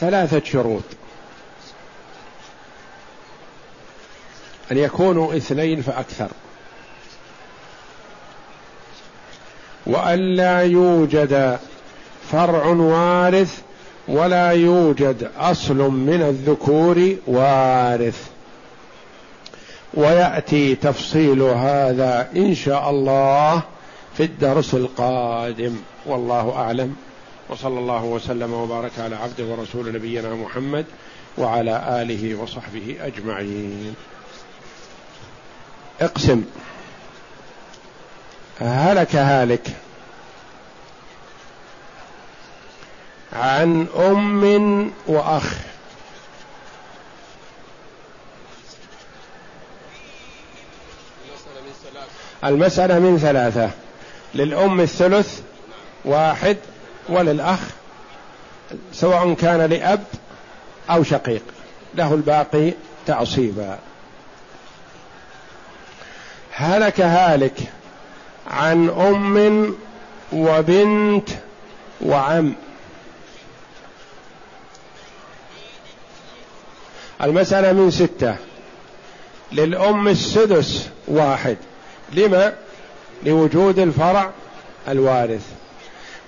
ثلاثة 0.00 0.42
شروط. 0.44 0.82
أن 4.72 4.78
يكونوا 4.78 5.36
اثنين 5.36 5.82
فأكثر. 5.82 6.28
وأن 9.86 10.36
لا 10.36 10.60
يوجد 10.60 11.58
فرع 12.30 12.66
وارث 12.66 13.60
ولا 14.08 14.50
يوجد 14.50 15.30
أصل 15.38 15.76
من 15.76 16.22
الذكور 16.22 17.16
وارث. 17.26 18.28
ويأتي 19.94 20.74
تفصيل 20.74 21.42
هذا 21.42 22.28
إن 22.36 22.54
شاء 22.54 22.90
الله 22.90 23.62
في 24.16 24.22
الدرس 24.22 24.74
القادم. 24.74 25.76
والله 26.06 26.52
أعلم. 26.56 26.96
وصلى 27.50 27.78
الله 27.78 28.04
وسلم 28.04 28.52
وبارك 28.52 28.92
على 28.98 29.16
عبده 29.16 29.44
ورسول 29.44 29.94
نبينا 29.94 30.34
محمد 30.34 30.84
وعلى 31.38 32.02
آله 32.02 32.34
وصحبه 32.34 32.96
أجمعين. 33.00 33.94
اقسم. 36.00 36.42
هلك 38.60 39.16
هالك. 39.16 39.68
عن 43.32 43.86
أم 43.96 44.92
وأخ. 45.06 45.54
المسألة 52.44 52.98
من 52.98 53.18
ثلاثة. 53.18 53.70
للأم 54.34 54.80
الثلث 54.80 55.40
واحد 56.04 56.56
وللأخ 57.08 57.58
سواء 58.92 59.34
كان 59.34 59.60
لأب 59.60 60.04
أو 60.90 61.02
شقيق. 61.02 61.42
له 61.94 62.14
الباقي 62.14 62.72
تعصيبا. 63.06 63.78
هلك 66.52 67.00
هالك. 67.00 67.58
عن 68.46 68.88
أم 68.88 69.74
وبنت 70.32 71.28
وعم. 72.00 72.54
المسألة 77.22 77.72
من 77.72 77.90
ستة. 77.90 78.36
للأم 79.52 80.08
السدس 80.08 80.88
واحد. 81.08 81.56
لما؟ 82.12 82.52
لوجود 83.22 83.78
الفرع 83.78 84.30
الوارث. 84.88 85.46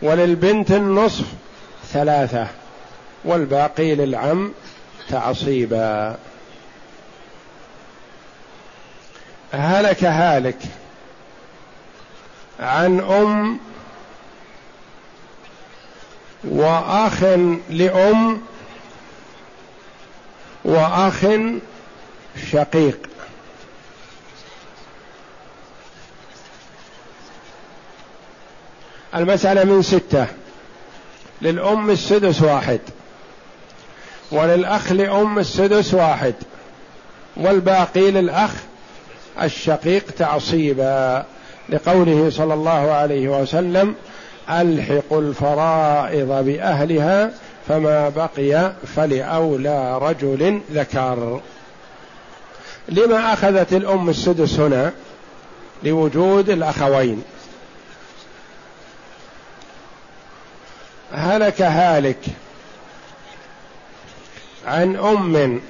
وللبنت 0.02 0.70
النصف 0.70 1.24
ثلاثة. 1.92 2.46
والباقي 3.24 3.94
للعم 3.94 4.52
تعصيبا. 5.08 6.16
هلك 9.52 10.04
هالك. 10.04 10.58
عن 12.60 13.00
أم 13.00 13.58
وأخ 16.44 17.22
لأم 17.70 18.42
وأخ 20.64 21.26
شقيق. 22.50 22.98
المسألة 29.14 29.64
من 29.64 29.82
ستة. 29.82 30.26
للأم 31.42 31.90
السدس 31.90 32.42
واحد. 32.42 32.80
وللأخ 34.30 34.92
لأم 34.92 35.38
السدس 35.38 35.94
واحد. 35.94 36.34
والباقي 37.36 38.10
للأخ 38.10 38.50
الشقيق 39.42 40.10
تعصيبا. 40.10 41.26
لقوله 41.68 42.30
صلى 42.30 42.54
الله 42.54 42.92
عليه 42.92 43.28
وسلم 43.28 43.94
ألحق 44.50 45.12
الفرائض 45.12 46.44
بأهلها 46.44 47.30
فما 47.68 48.08
بقي 48.08 48.72
فلأولى 48.96 49.98
رجل 49.98 50.60
ذكر. 50.72 51.40
لما 52.88 53.32
أخذت 53.32 53.72
الأم 53.72 54.08
السدس 54.08 54.60
هنا 54.60 54.92
لوجود 55.82 56.50
الأخوين. 56.50 57.22
هلك 61.12 61.62
هالك 61.62 62.18
عن 64.66 64.96
أم 64.96 65.60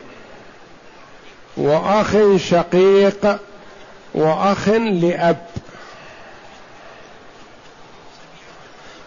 وأخ 1.57 2.17
شقيق 2.37 3.39
وأخ 4.15 4.69
لأب. 4.69 5.47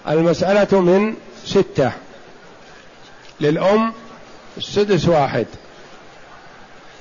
المسألة 0.09 0.81
من 0.81 1.13
ستة. 1.45 1.91
للأم 3.41 3.93
السدس 4.57 5.07
واحد. 5.07 5.45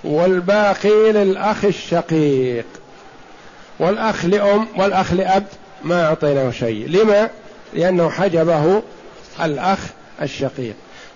والباقي 0.04 1.12
للأخ 1.12 1.64
الشقيق. 1.64 2.66
والأخ 3.78 4.24
لأم 4.24 4.66
والأخ 4.76 5.12
لأب 5.12 5.46
ما 5.84 6.06
أعطيناه 6.06 6.50
شيء. 6.50 6.88
لما؟ 6.88 7.30
لأنه 7.74 8.10
حجبه 8.10 8.82
الأخ 9.42 9.78
الشقيق. 10.22 10.74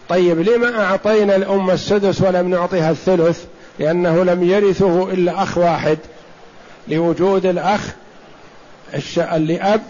طيب 0.08 0.40
لما 0.40 0.84
أعطينا 0.84 1.36
الأم 1.36 1.70
السدس 1.70 2.22
ولم 2.22 2.50
نعطيها 2.50 2.90
الثلث؟ 2.90 3.44
لأنه 3.78 4.24
لم 4.24 4.42
يرثه 4.42 5.12
إلا 5.12 5.42
أخ 5.42 5.58
واحد. 5.58 5.98
لوجود 6.88 7.46
الأخ 7.46 7.80
لأب 9.36 9.82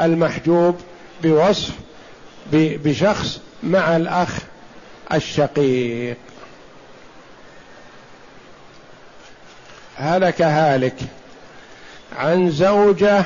المحجوب 0.00 0.76
بوصف 1.22 1.72
بشخص 2.52 3.40
مع 3.62 3.96
الأخ 3.96 4.38
الشقيق. 5.12 6.16
هلك 9.96 10.42
هالك 10.42 10.96
عن 12.16 12.50
زوجة 12.50 13.24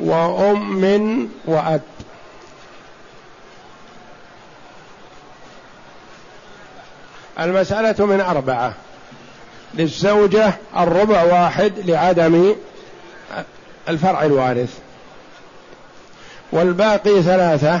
وأم 0.00 1.28
وأب. 1.44 1.82
المسألة 7.40 8.06
من 8.06 8.20
أربعة. 8.20 8.74
للزوجة 9.74 10.52
الربع 10.76 11.22
واحد 11.22 11.72
لعدم 11.90 12.54
الفرع 13.88 14.24
الوارث. 14.24 14.78
والباقي 16.52 17.22
ثلاثة 17.22 17.80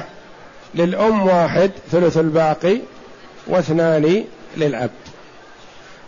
للأم 0.74 1.26
واحد 1.26 1.70
ثلث 1.92 2.16
الباقي 2.16 2.78
واثنان 3.46 4.24
للأب. 4.56 4.90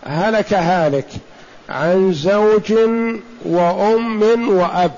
هلك 0.05 0.55
هالك 0.55 1.09
عن 1.69 2.13
زوج 2.13 2.73
وأم 3.45 4.49
وأب. 4.49 4.95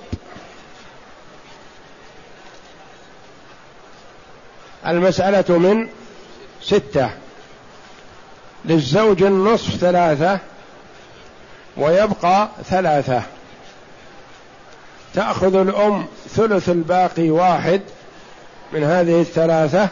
المسألة 4.86 5.58
من 5.58 5.88
ستة. 6.62 7.10
للزوج 8.64 9.22
النصف 9.22 9.76
ثلاثة 9.76 10.38
ويبقى 11.76 12.48
ثلاثة. 12.64 13.22
تأخذ 15.14 15.56
الأم 15.56 16.06
ثلث 16.28 16.68
الباقي 16.68 17.30
واحد 17.30 17.80
من 18.72 18.84
هذه 18.84 19.20
الثلاثة 19.20 19.88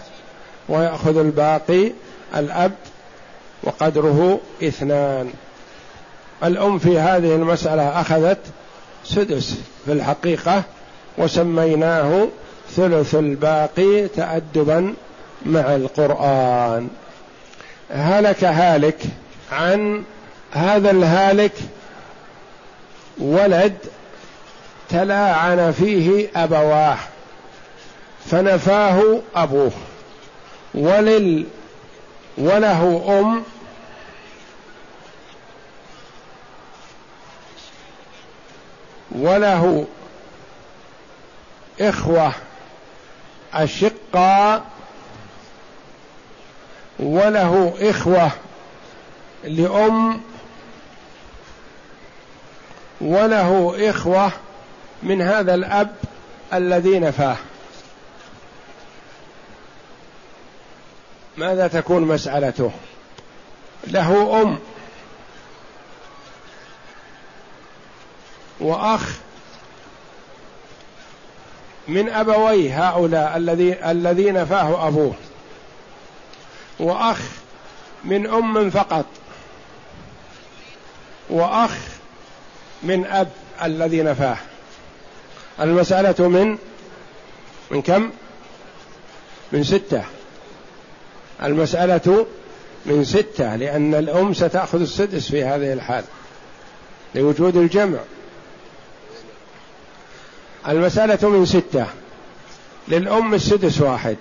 ويأخذ 0.68 1.16
الباقي 1.16 1.93
الأب 2.37 2.73
وقدره 3.62 4.41
اثنان. 4.62 5.33
الأم 6.45 6.79
في 6.79 6.99
هذه 6.99 7.35
المسألة 7.35 8.01
أخذت 8.01 8.39
سدس 9.05 9.59
في 9.85 9.93
الحقيقة 9.93 10.62
وسميناه 11.18 12.29
ثلث 12.70 13.14
الباقي 13.14 14.09
تأدبا 14.09 14.95
مع 15.47 15.75
القرآن. 15.75 16.89
هلك 17.91 18.45
هالك 18.45 18.99
عن 19.53 20.03
هذا 20.53 20.91
الهالك 20.91 21.53
ولد 23.18 23.77
تلاعن 24.93 25.72
فيه 25.72 26.28
أبواه 26.36 26.99
فنفاه 28.26 29.20
أبوه 29.34 29.72
ولل 30.74 31.47
وله 32.38 33.05
أم 33.20 33.43
وله 39.12 39.86
إخوة 41.80 42.32
أشقاء 43.55 44.62
وله 46.99 47.74
إخوة 47.80 48.30
لأم 49.45 50.20
وله 53.01 53.74
إخوة 53.90 54.32
من 55.03 55.23
هذا 55.23 55.55
الأب 55.55 55.95
الذي 56.53 56.99
نفاه. 56.99 57.37
ماذا 61.37 61.69
تكون 61.69 62.03
مسألته؟ 62.03 62.71
له 63.87 64.43
أم 64.43 64.59
وأخ 68.61 69.13
من 71.89 72.09
أبوي 72.09 72.73
هؤلاء 72.73 73.37
الذي 73.37 73.91
الذي 73.91 74.31
نفاه 74.31 74.89
أبوه 74.89 75.15
وأخ 76.79 77.19
من 78.05 78.27
أم 78.27 78.71
فقط 78.71 79.07
وأخ 81.31 81.77
من 82.83 83.07
أب 83.07 83.29
الذي 83.63 84.03
نفاه. 84.03 84.37
المسألة 85.61 86.29
من 86.29 86.59
من 87.71 87.83
كم؟ 87.83 88.11
من 89.53 89.65
ستة. 89.65 90.03
المسألة 91.43 92.27
من 92.87 93.05
ستة 93.05 93.57
لأن 93.57 93.95
الأم 93.95 94.35
ستأخذ 94.35 94.81
السدس 94.81 95.31
في 95.31 95.45
هذه 95.45 95.73
الحال 95.73 96.05
لوجود 97.15 97.57
الجمع. 97.57 97.99
المسألة 100.69 101.29
من 101.29 101.47
ستة. 101.47 101.87
للأم 102.89 103.35
السدس 103.35 103.81
واحد. 103.81 104.17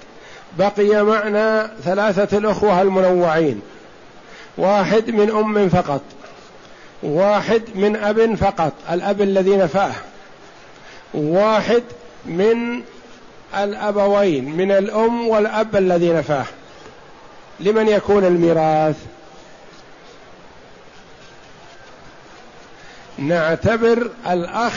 بقي 0.58 1.04
معنا 1.04 1.74
ثلاثة 1.84 2.38
الأخوة 2.38 2.82
المنوعين. 2.82 3.62
واحد 4.58 5.10
من 5.10 5.32
أم 5.32 5.70
فقط. 5.70 6.02
واحد 7.04 7.62
من 7.76 7.96
أب 7.96 8.36
فقط. 8.36 8.74
الأب 8.92 9.22
الذي 9.22 9.58
نفاه. 9.58 9.94
واحد 11.14 11.84
من 12.26 12.82
الأبوين 13.58 14.58
من 14.58 14.72
الأم 14.72 15.28
والأب 15.28 15.76
الذي 15.76 16.10
نفاه 16.14 16.46
لمن 17.60 17.88
يكون 17.88 18.26
الميراث؟ 18.26 18.96
نعتبر 23.18 24.10
الأخ 24.30 24.74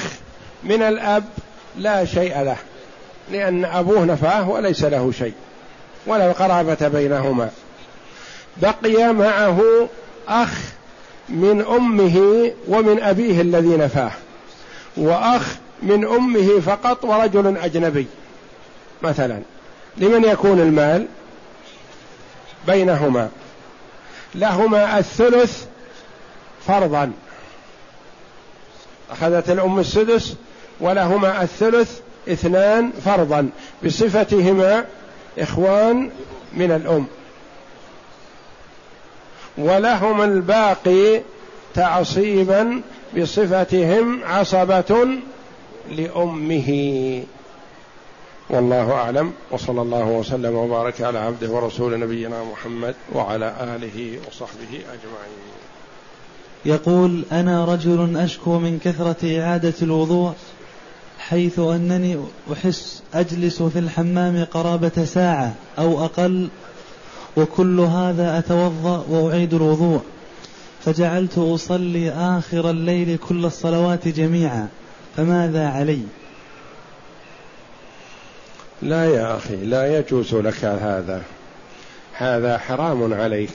من 0.64 0.82
الأب 0.82 1.24
لا 1.78 2.04
شيء 2.04 2.40
له 2.42 2.56
لأن 3.30 3.64
أبوه 3.64 4.04
نفاه 4.04 4.50
وليس 4.50 4.84
له 4.84 5.12
شيء 5.18 5.34
ولا 6.06 6.32
قرابة 6.32 6.88
بينهما. 6.88 7.50
بقي 8.56 9.12
معه 9.12 9.88
أخ 10.28 10.58
من 11.28 11.64
أمه 11.68 12.50
ومن 12.68 13.02
أبيه 13.02 13.40
الذي 13.40 13.76
نفاه 13.76 14.12
وأخ 14.96 15.56
من 15.84 16.04
أمه 16.04 16.60
فقط 16.60 17.04
ورجل 17.04 17.56
أجنبي 17.56 18.06
مثلا 19.02 19.40
لمن 19.96 20.24
يكون 20.24 20.60
المال؟ 20.60 21.06
بينهما. 22.66 23.28
لهما 24.34 24.98
الثلث 24.98 25.64
فرضا. 26.66 27.12
أخذت 29.10 29.50
الأم 29.50 29.78
السدس 29.78 30.34
ولهما 30.80 31.42
الثلث 31.42 32.00
اثنان 32.28 32.90
فرضا. 33.04 33.48
بصفتهما 33.84 34.84
إخوان 35.38 36.10
من 36.52 36.70
الأم. 36.70 37.06
ولهما 39.58 40.24
الباقي 40.24 41.20
تعصيبا 41.74 42.82
بصفتهم 43.18 44.24
عصبة 44.24 45.06
لأمه. 45.90 47.22
والله 48.50 48.92
أعلم. 48.92 49.32
وصلى 49.50 49.82
الله 49.82 50.04
وسلم 50.04 50.54
وبارك 50.54 51.00
على 51.00 51.18
عبده 51.18 51.50
ورسول 51.50 52.00
نبينا 52.00 52.44
محمد 52.44 52.94
وعلى 53.12 53.54
آله 53.60 54.18
وصحبه 54.28 54.72
أجمعين. 54.72 55.54
يقول 56.64 57.24
أنا 57.32 57.64
رجل 57.64 58.16
أشكو 58.16 58.58
من 58.58 58.78
كثرة 58.84 59.40
إعادة 59.40 59.74
الوضوء 59.82 60.32
حيث 61.18 61.58
أنني 61.58 62.16
أحس 62.52 63.02
أجلس 63.14 63.62
في 63.62 63.78
الحمام 63.78 64.44
قرابة 64.44 65.04
ساعة 65.04 65.54
أو 65.78 66.04
أقل 66.04 66.48
وكل 67.36 67.80
هذا 67.80 68.38
أتوضأ 68.38 69.04
وأعيد 69.10 69.54
الوضوء. 69.54 70.00
فجعلت 70.84 71.38
أصلي 71.38 72.10
آخر 72.10 72.70
الليل 72.70 73.18
كل 73.28 73.44
الصلوات 73.44 74.08
جميعا. 74.08 74.68
فماذا 75.16 75.68
علي؟ 75.68 76.02
لا 78.82 79.04
يا 79.04 79.36
أخي 79.36 79.56
لا 79.56 79.98
يجوز 79.98 80.34
لك 80.34 80.64
هذا. 80.64 81.22
هذا 82.12 82.58
حرام 82.58 83.14
عليك. 83.14 83.54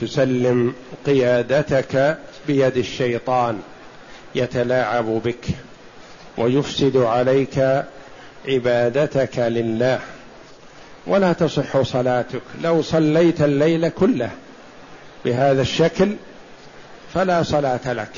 تسلم 0.00 0.74
قيادتك 1.06 2.18
بيد 2.46 2.76
الشيطان 2.76 3.60
يتلاعب 4.34 5.04
بك 5.04 5.44
ويفسد 6.38 6.96
عليك 6.96 7.84
عبادتك 8.48 9.38
لله. 9.38 10.00
ولا 11.06 11.32
تصح 11.32 11.82
صلاتك. 11.82 12.42
لو 12.62 12.82
صليت 12.82 13.40
الليل 13.42 13.88
كله 13.88 14.30
بهذا 15.24 15.62
الشكل 15.62 16.16
فلا 17.14 17.42
صلاة 17.42 17.92
لك. 17.92 18.12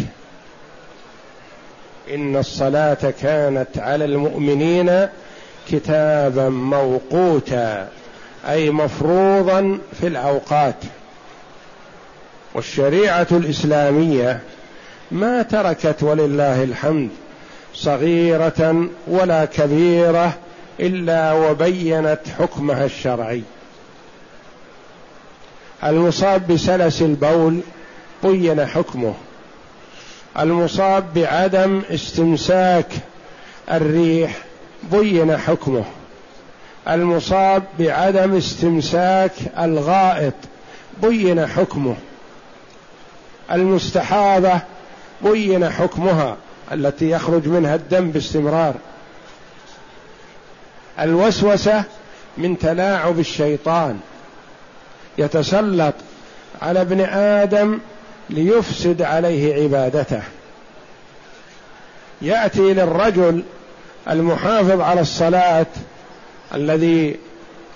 إن 2.11 2.36
الصلاة 2.36 3.12
كانت 3.22 3.78
على 3.78 4.05
المؤمنين 4.05 5.09
كتابا 5.70 6.48
موقوتا 6.48 7.88
أي 8.48 8.70
مفروضا 8.70 9.78
في 10.00 10.07
الأوقات. 10.07 10.74
والشريعة 12.55 13.26
الإسلامية 13.30 14.40
ما 15.11 15.42
تركت 15.42 16.03
ولله 16.03 16.62
الحمد 16.62 17.11
صغيرة 17.74 18.86
ولا 19.07 19.44
كبيرة 19.44 20.32
إلا 20.80 21.32
وبينت 21.32 22.20
حكمها 22.38 22.84
الشرعي. 22.84 23.42
المصاب 25.84 26.46
بسلس 26.53 27.03
البول 27.03 27.61
بين 28.22 28.66
حكمه. 28.66 29.14
المصاب 30.39 31.14
بعدم 31.14 31.83
استمساك 31.91 32.87
الريح 33.70 34.39
بين 34.93 35.37
حكمه. 35.37 35.85
المصاب 36.89 37.62
بعدم 37.78 38.37
استمساك 38.37 39.33
الغائط 39.59 40.35
بين 41.03 41.47
حكمه. 41.47 41.97
المستحاضة 43.53 44.61
بين 45.22 45.70
حكمها 45.70 46.37
التي 46.72 47.11
يخرج 47.11 47.49
منها 47.49 47.74
الدم 47.74 48.11
باستمرار. 48.11 48.74
الوسوسة 51.01 51.85
من 52.39 52.59
تلاعب 52.59 53.18
الشيطان 53.18 54.01
يتسلط 55.18 55.95
على 56.62 56.80
ابن 56.80 57.01
آدم 57.01 57.78
ليفسد 58.33 59.03
عليه 59.03 59.62
عبادته. 59.62 60.22
يأتي 62.22 62.74
للرجل 62.74 63.43
المحافظ 64.11 64.80
على 64.80 65.01
الصلاة 65.01 65.66
الذي 66.55 67.16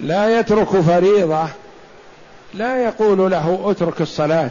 لا 0.00 0.40
يترك 0.40 0.68
فريضة 0.68 1.48
لا 2.54 2.84
يقول 2.84 3.30
له 3.30 3.61
اترك 3.64 4.00
الصلاة. 4.00 4.50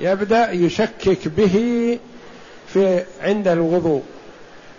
يبدأ 0.00 0.50
يشكك 0.50 1.28
به 1.28 1.98
في 2.68 3.02
عند 3.22 3.48
الوضوء 3.48 4.02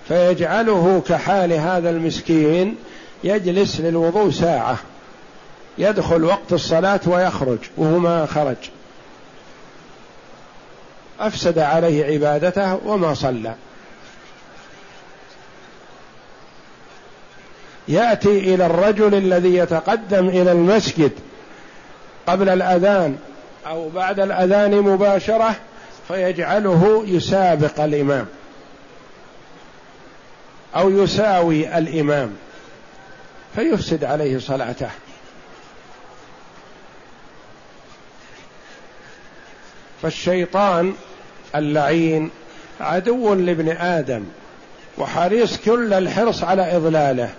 فيجعله 0.07 1.01
كحال 1.07 1.53
هذا 1.53 1.89
المسكين 1.89 2.75
يجلس 3.23 3.79
للوضوء 3.79 4.31
ساعة 4.31 4.77
يدخل 5.77 6.23
وقت 6.23 6.53
الصلاة 6.53 6.99
ويخرج 7.05 7.57
وهو 7.77 7.99
ما 7.99 8.25
خرج. 8.25 8.55
أفسد 11.19 11.59
عليه 11.59 12.05
عبادته 12.05 12.79
وما 12.85 13.13
صلى. 13.13 13.55
يأتي 17.87 18.39
إلى 18.55 18.65
الرجل 18.65 19.15
الذي 19.15 19.55
يتقدم 19.55 20.29
إلى 20.29 20.51
المسجد 20.51 21.11
قبل 22.27 22.49
الأذان 22.49 23.17
أو 23.67 23.89
بعد 23.89 24.19
الأذان 24.19 24.81
مباشرة 24.81 25.55
فيجعله 26.07 27.03
يسابق 27.07 27.79
الإمام 27.79 28.25
أو 30.75 30.89
يساوي 30.89 31.77
الإمام 31.77 32.35
فيفسد 33.55 34.03
عليه 34.03 34.39
صلاته. 34.39 34.89
فالشيطان 40.01 40.93
اللعين 41.55 42.29
عدو 42.81 43.33
لابن 43.33 43.69
آدم 43.69 44.23
وحريص 44.97 45.57
كل 45.57 45.93
الحرص 45.93 46.43
على 46.43 46.75
إضلاله. 46.75 47.29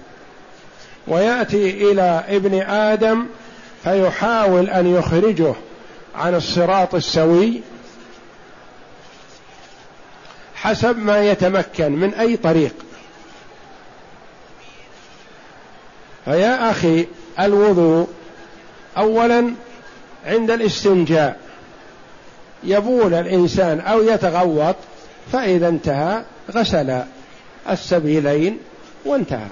ويأتي 1.07 1.91
إلى 1.91 2.25
ابن 2.29 2.63
آدم 2.63 3.27
فيحاول 3.85 4.71
أن 4.71 4.87
يخرجه 4.87 5.55
عن 6.15 6.35
الصراط 6.35 6.95
السوي 6.95 7.61
حسب 10.55 10.99
ما 10.99 11.31
يتمكن 11.31 11.93
من 11.93 12.15
أي 12.15 12.37
طريق. 12.37 12.75
فيا 16.25 16.71
أخي 16.71 17.07
الوضوء 17.41 18.09
اولا 18.97 19.55
عند 20.27 20.51
الاستنجاء. 20.51 21.48
يبول 22.65 23.15
الإنسان 23.15 23.81
أو 23.81 24.03
يتغوط 24.03 24.77
فإذا 25.33 25.69
انتهى 25.69 26.23
غسل 26.55 27.03
السبيلين 27.71 28.59
وانتهى. 29.05 29.47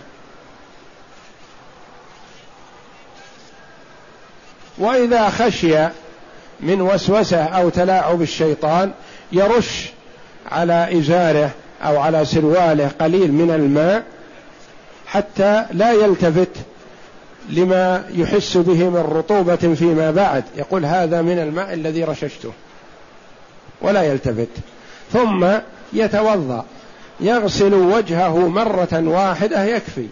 وإذا 4.78 5.28
خشي 5.28 5.88
من 6.61 6.80
وسوسة 6.80 7.44
أو 7.44 7.68
تلاعب 7.68 8.22
الشيطان 8.22 8.92
يرش 9.32 9.90
على 10.52 10.98
إزاره 10.98 11.50
أو 11.82 12.00
على 12.00 12.24
سرواله 12.24 12.90
قليل 13.00 13.32
من 13.32 13.50
الماء 13.50 14.02
حتى 15.07 15.64
لا 15.72 15.92
يلتفت 15.92 16.48
لما 17.48 18.04
يحس 18.14 18.57
به 18.57 18.88
من 18.88 18.96
رطوبة 19.16 19.74
فيما 19.74 20.11
بعد. 20.11 20.44
يقول 20.57 20.84
هذا 20.84 21.22
من 21.22 21.38
الماء 21.38 21.72
الذي 21.72 22.04
رششته. 22.04 22.52
ولا 23.80 24.02
يلتفت. 24.02 24.48
ثم 25.12 25.46
يتوضأ. 25.92 26.64
يغسل 27.20 27.74
وجهه 27.74 28.48
مرة 28.48 28.88
واحدة 28.92 29.64
يكفي. 29.64 30.06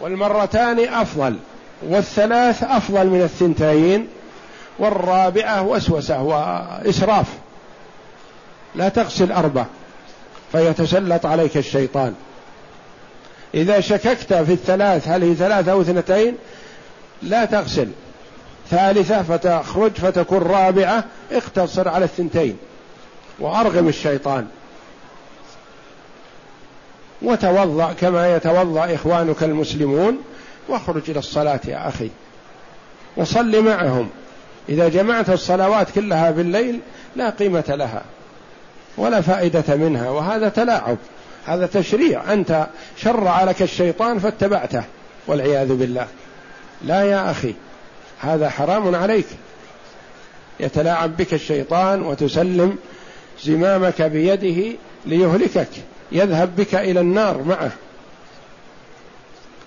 والمرتان 0.00 0.88
أفضل. 0.88 1.36
والثلاث 1.82 2.62
أفضل 2.62 3.06
من 3.06 3.22
الثنتين. 3.22 4.08
والرابعة 4.78 5.62
وسوسة 5.62 6.22
وإسراف. 6.22 7.26
لا 8.74 8.88
تغسل 8.88 9.32
أربع. 9.32 9.66
فيتسلط 10.52 11.26
عليك 11.26 11.56
الشيطان. 11.56 12.14
إذا 13.54 13.80
شككت 13.80 14.34
في 14.34 14.52
الثلاث 14.52 15.08
هل 15.08 15.22
هي 15.22 15.34
ثلاثة 15.34 15.72
أو 15.72 15.80
اثنتين؟ 15.80 16.36
لا 17.22 17.44
تغسل. 17.44 17.88
ثالثة 18.72 19.22
فتخرج 19.22 19.92
فتكون 19.92 20.38
رابعة 20.38 21.04
اقتصر 21.32 21.88
على 21.88 22.04
الثنتين. 22.04 22.56
وأرغم 23.40 23.88
الشيطان. 23.88 24.46
وتوضأ 27.22 27.92
كما 27.92 28.36
يتوضأ 28.36 28.94
إخوانك 28.94 29.42
المسلمون 29.42 30.18
واخرج 30.68 31.02
إلى 31.08 31.18
الصلاة 31.18 31.60
يا 31.64 31.88
أخي. 31.88 32.10
وصل 33.16 33.64
معهم. 33.64 34.08
إذا 34.68 34.88
جمعت 34.88 35.30
الصلوات 35.30 35.90
كلها 35.90 36.30
بالليل 36.30 36.80
لا 37.16 37.30
قيمة 37.30 37.64
لها 37.68 38.02
ولا 38.96 39.20
فائدة 39.20 39.76
منها 39.76 40.10
وهذا 40.10 40.48
تلاعب. 40.48 40.96
هذا 41.46 41.66
تشريع. 41.66 42.32
أنت 42.32 42.66
شرع 42.96 43.44
لك 43.44 43.62
الشيطان 43.62 44.18
فاتبعته 44.18 44.82
والعياذ 45.26 45.74
بالله. 45.74 46.06
لا 46.84 47.02
يا 47.02 47.30
أخي. 47.30 47.54
هذا 48.22 48.50
حرام 48.50 48.94
عليك. 48.94 49.26
يتلاعب 50.60 51.16
بك 51.16 51.34
الشيطان 51.34 52.02
وتسلم 52.02 52.76
زمامك 53.44 54.02
بيده 54.02 54.76
ليهلكك. 55.06 55.68
يذهب 56.12 56.56
بك 56.56 56.74
إلى 56.74 57.00
النار 57.00 57.42
معه. 57.42 57.70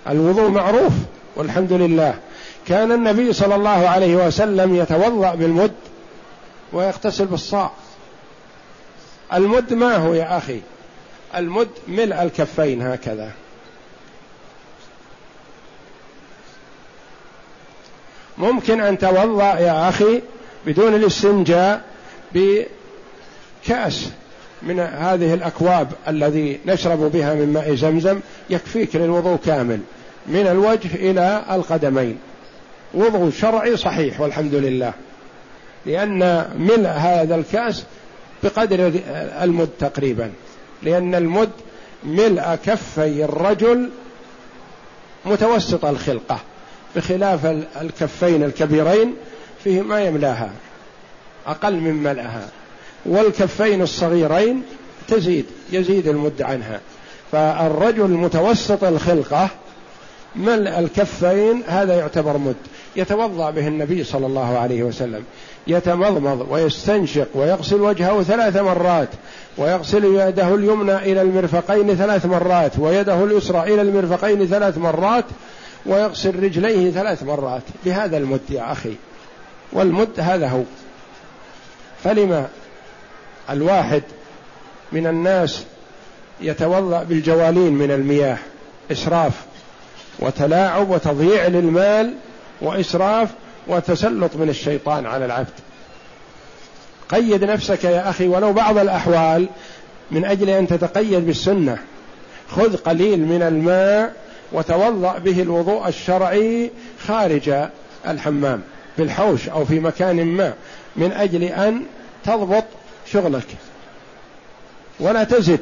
الوضوء 0.10 0.49
معروف 0.49 0.93
والحمد 1.36 1.74
لله. 1.74 2.16
كان 2.68 2.91
النبي 2.91 3.34
صلى 3.34 3.56
الله 3.56 3.88
عليه 3.89 4.28
وسلم 4.28 4.76
يتوضأ 4.76 5.36
بالمد 5.36 5.76
ويغتسل 6.74 7.26
بالصاع. 7.26 7.72
المد 9.34 9.74
ما 9.74 9.95
هو 9.95 10.14
يا 10.14 10.38
أخي؟ 10.38 10.62
المد 11.36 11.70
ملء 11.88 12.24
الكفين 12.24 12.82
هكذا. 12.82 13.32
ممكن 18.38 18.82
أن 18.82 18.98
توضأ 18.98 19.60
يا 19.60 19.90
أخي 19.90 20.22
بدون 20.66 20.96
الاستنجاء 20.96 21.82
بكأس 22.34 24.10
من 24.62 24.80
هذه 24.80 25.34
الأكواب 25.34 25.92
الذي 26.08 26.60
نشرب 26.66 27.00
بها 27.00 27.34
من 27.34 27.54
ماء 27.54 27.76
زمزم 27.76 28.20
يكفيك 28.50 28.96
للوضوء 28.96 29.38
كامل 29.46 29.80
من 30.28 30.48
الوجه 30.48 30.96
إلى 30.96 31.44
القدمين. 31.52 32.18
وضوء 32.94 33.32
شرعي 33.32 33.78
صحيح 33.78 34.22
والحمد 34.22 34.54
لله 34.54 34.94
لأن 35.86 36.50
ملء 36.58 36.88
هذا 36.88 37.36
الكأس 37.36 37.84
بقدر 38.44 38.92
المد 39.42 39.70
تقريبا 39.80 40.32
لأن 40.84 41.16
المد 41.16 41.52
ملء 42.04 42.56
كفي 42.66 43.24
الرجل 43.26 43.90
متوسط 45.26 45.86
الخلقة. 45.86 46.40
بخلاف 46.96 47.46
الكفين 47.82 48.43
الكبيرين 48.43 49.16
فيه 49.64 49.82
ما 49.82 50.02
يملاها 50.02 50.50
أقل 51.48 51.74
من 51.74 51.93
ملأها. 51.93 52.50
والكفين 53.06 53.82
الصغيرين 53.82 54.64
تزيد 55.08 55.46
يزيد 55.72 56.08
المد 56.08 56.41
عنها. 56.41 56.80
فالرجل 57.32 58.10
متوسط 58.10 58.84
الخلقة 58.84 59.50
ملء 60.36 60.80
الكفين 60.80 61.64
هذا 61.68 61.93
يعتبر 62.00 62.38
مد. 62.38 62.56
يتوضأ 62.96 63.52
به 63.52 63.68
النبي 63.68 64.04
صلى 64.04 64.26
الله 64.26 64.58
عليه 64.58 64.84
وسلم. 64.84 65.24
يتمضمض 65.68 66.48
ويستنشق 66.50 67.28
ويغسل 67.34 67.82
وجهه 67.82 68.24
ثلاث 68.24 68.58
مرات 68.58 69.10
ويغسل 69.58 70.06
يده 70.06 70.56
اليمنى 70.56 70.96
إلى 70.96 71.22
المرفقين 71.22 71.96
ثلاث 71.96 72.26
مرات 72.26 72.72
ويده 72.80 73.24
اليسرى 73.24 73.74
إلى 73.74 73.82
المرفقين 73.82 74.48
ثلاث 74.48 74.78
مرات 74.78 75.26
ويغسل 75.86 76.44
رجليه 76.44 76.92
ثلاث 76.92 77.24
مرات 77.24 77.64
بهذا 77.86 78.18
المد 78.18 78.42
يا 78.50 78.72
أخي. 78.72 78.94
والمد 79.74 80.20
هذا 80.20 80.48
هو. 80.48 80.64
فلما 82.04 82.48
الواحد 83.50 84.04
من 84.92 85.08
الناس 85.08 85.64
يتوضأ 86.42 87.04
بالجوالين 87.04 87.74
من 87.74 87.92
المياه؟ 87.92 88.38
إسراف 88.92 89.34
وتلاعب 90.20 90.90
وتضييع 90.90 91.48
للمال 91.48 92.14
وإسراف 92.62 93.30
وتسلط 93.68 94.36
من 94.36 94.50
الشيطان 94.50 95.06
على 95.06 95.26
العبد. 95.26 95.54
قيد 97.10 97.44
نفسك 97.44 97.84
يا 97.84 98.10
أخي 98.10 98.28
ولو 98.28 98.54
بعض 98.54 98.78
الأحوال 98.78 99.48
من 100.12 100.26
أجل 100.26 100.50
أن 100.50 100.68
تتقيد 100.68 101.26
بالسنة. 101.26 101.78
خذ 102.50 102.76
قليل 102.78 103.20
من 103.20 103.42
الماء 103.42 104.24
وتوضأ 104.52 105.18
به 105.18 105.41
الوضوء 105.41 105.88
الشرعي 105.88 106.72
خارج 107.08 107.52
الحمام 108.08 108.62
في 108.96 109.04
الحوش 109.04 109.50
أو 109.50 109.66
في 109.66 109.80
مكان 109.80 110.26
ما 110.26 110.54
من 110.96 111.12
أجل 111.12 111.43
أن 111.43 111.84
تضبط 112.26 112.64
شغلك. 113.12 113.48
ولا 115.00 115.24
تزد 115.24 115.60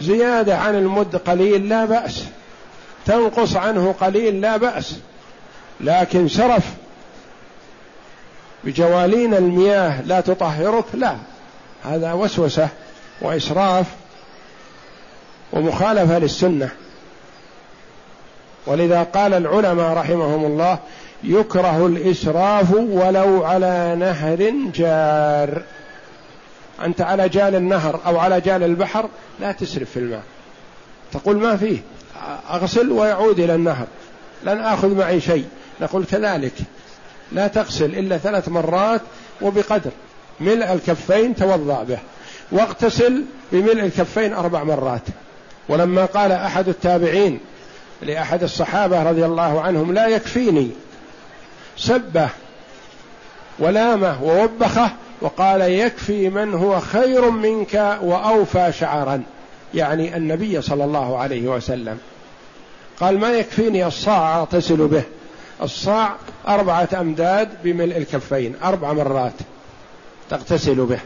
زيادة 0.00 0.58
عن 0.58 0.74
المد 0.74 1.16
قليل 1.16 1.68
لا 1.68 1.84
بأس 1.84 2.24
تنقص 3.06 3.56
عنه 3.56 3.94
قليل 4.00 4.40
لا 4.40 4.56
بأس. 4.56 4.94
لكن 5.80 6.28
شرف 6.28 6.64
بجوالين 8.64 9.34
المياه 9.34 10.02
لا 10.02 10.20
تطهرك 10.20 10.84
لا. 10.94 11.16
هذا 11.84 12.12
وسوسة 12.12 12.68
وإسراف 13.20 13.86
ومخالفة 15.52 16.18
للسنة. 16.18 16.70
ولذا 18.66 19.02
قال 19.02 19.34
العلماء 19.34 19.96
رحمهم 19.96 20.44
الله 20.44 20.78
يكره 21.24 21.86
الإسراف 21.86 22.72
ولو 22.72 23.44
على 23.44 23.96
نهر 23.98 24.52
جار. 24.74 25.62
أنت 26.84 27.00
على 27.00 27.28
جال 27.28 27.54
النهر 27.54 28.00
أو 28.06 28.18
على 28.18 28.40
جال 28.40 28.62
البحر 28.62 29.08
لا 29.40 29.52
تسرف 29.52 29.90
في 29.90 29.96
الماء. 29.96 30.22
تقول 31.12 31.36
ما 31.36 31.56
فيه 31.56 31.78
أغسل 32.50 32.92
ويعود 32.92 33.40
إلى 33.40 33.54
النهر. 33.54 33.86
لن 34.44 34.60
آخذ 34.60 34.94
معي 34.94 35.20
شيء. 35.20 35.44
نقول 35.80 36.04
كذلك. 36.04 36.54
لا 37.32 37.46
تغسل 37.46 37.84
إلا 37.84 38.18
ثلاث 38.18 38.48
مرات 38.48 39.00
وبقدر. 39.42 39.90
ملء 40.40 40.72
الكفين 40.72 41.36
توضأ 41.36 41.82
به. 41.82 41.98
واغتسل 42.52 43.24
بملء 43.52 43.80
الكفين 43.84 44.34
أربع 44.34 44.64
مرات. 44.64 45.02
ولما 45.68 46.04
قال 46.04 46.32
أحد 46.32 46.68
التابعين 46.68 47.40
لأحد 48.02 48.42
الصحابة 48.42 49.02
رضي 49.02 49.24
الله 49.24 49.60
عنهم 49.60 49.92
لا 49.92 50.06
يكفيني. 50.06 50.70
سبه 51.76 52.28
ولامه 53.58 54.22
ووبخه 54.22 54.90
وقال 55.20 55.60
يكفي 55.60 56.28
من 56.28 56.54
هو 56.54 56.80
خير 56.80 57.30
منك 57.30 57.98
وأوفى 58.02 58.72
شعرا. 58.72 59.22
يعني 59.74 60.16
النبي 60.16 60.62
صلى 60.62 60.84
الله 60.84 61.18
عليه 61.18 61.48
وسلم. 61.48 61.98
قال 63.00 63.18
ما 63.18 63.30
يكفيني 63.30 63.86
الصاع 63.86 64.38
اغتسل 64.38 64.76
به. 64.76 65.02
الصاع 65.62 66.14
أربعة 66.48 66.88
أمداد 67.00 67.48
بملء 67.64 67.96
الكفين 67.96 68.54
أربع 68.64 68.92
مرات 68.92 69.32
تغتسل 70.30 70.74
به. 70.74 70.98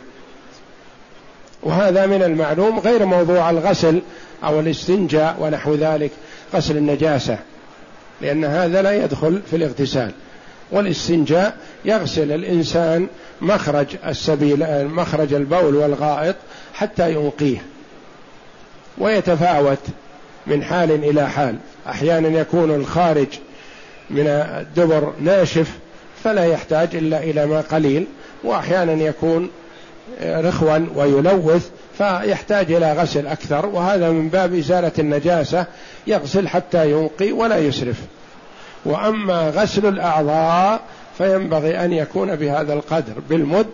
وهذا 1.62 2.06
من 2.06 2.22
المعلوم 2.22 2.78
غير 2.78 3.04
موضوع 3.04 3.50
الغسل 3.50 4.02
أو 4.44 4.60
الاستنجاء 4.60 5.36
ونحو 5.40 5.74
ذلك. 5.74 6.10
غسل 6.54 6.76
النجاسة 6.76 7.38
لأن 8.20 8.44
هذا 8.44 8.82
لا 8.82 9.04
يدخل 9.04 9.40
في 9.50 9.56
الاغتسال. 9.56 10.10
والاستنجاء 10.72 11.56
يغسل 11.84 12.32
الإنسان 12.32 13.08
مخرج 13.40 13.86
السبيل 14.06 14.88
مخرج 14.88 15.34
البول 15.34 15.74
والغائط 15.74 16.36
حتى 16.74 17.12
ينقيه. 17.12 17.58
ويتفاوت 18.98 19.78
من 20.46 20.62
حال 20.64 20.90
إلى 20.90 21.30
حال. 21.30 21.56
أحيانا 21.88 22.40
يكون 22.40 22.74
الخارج 22.74 23.28
من 24.10 24.26
الدبر 24.26 25.12
ناشف 25.20 25.78
فلا 26.24 26.44
يحتاج 26.44 26.88
إلا 26.96 27.22
إلى 27.22 27.46
ماء 27.46 27.62
قليل 27.62 28.06
وأحيانا 28.44 28.92
يكون 28.92 29.50
رخوا 30.22 30.78
ويلوث 30.94 31.68
فيحتاج 31.98 32.72
إلى 32.72 32.92
غسل 32.92 33.26
أكثر. 33.26 33.66
وهذا 33.66 34.10
من 34.10 34.28
باب 34.28 34.54
إزالة 34.54 34.92
النجاسة 34.98 35.66
يغسل 36.06 36.48
حتى 36.48 36.90
ينقي 36.90 37.32
ولا 37.32 37.58
يسرف. 37.58 37.96
وأما 38.84 39.50
غسل 39.50 39.86
الأعضاء 39.86 40.80
فينبغي 41.18 41.84
أن 41.84 41.92
يكون 41.92 42.36
بهذا 42.36 42.72
القدر 42.72 43.12
بالمد 43.28 43.66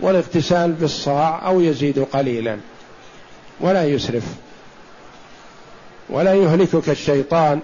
والاغتسال 0.00 0.72
بالصاع 0.72 1.46
أو 1.46 1.60
يزيد 1.60 1.98
قليلا. 1.98 2.58
ولا 3.60 3.84
يسرف. 3.84 4.24
ولا 6.08 6.34
يهلكك 6.34 6.88
الشيطان 6.88 7.60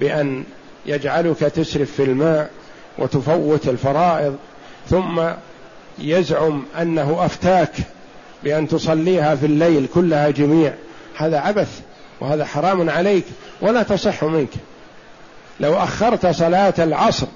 بأن 0.00 0.44
يجعلك 0.86 1.38
تسرف 1.38 1.92
في 1.92 2.02
الماء 2.02 2.50
وتفوت 2.98 3.68
الفرائض 3.68 4.36
ثم 4.90 5.22
يزعم 5.98 6.62
أنه 6.80 7.24
أفتاك 7.24 7.72
بأن 8.44 8.68
تصليها 8.68 9.34
في 9.34 9.46
الليل 9.46 9.86
كلها 9.94 10.30
جميع. 10.30 10.74
هذا 11.16 11.38
عبث. 11.38 11.80
وهذا 12.24 12.44
حرام 12.44 12.90
عليك 12.90 13.24
ولا 13.60 13.82
تصح 13.82 14.24
منك. 14.24 14.48
لو 15.60 15.74
أخرت 15.74 16.26
صلاة 16.26 16.74
العصر 16.78 17.26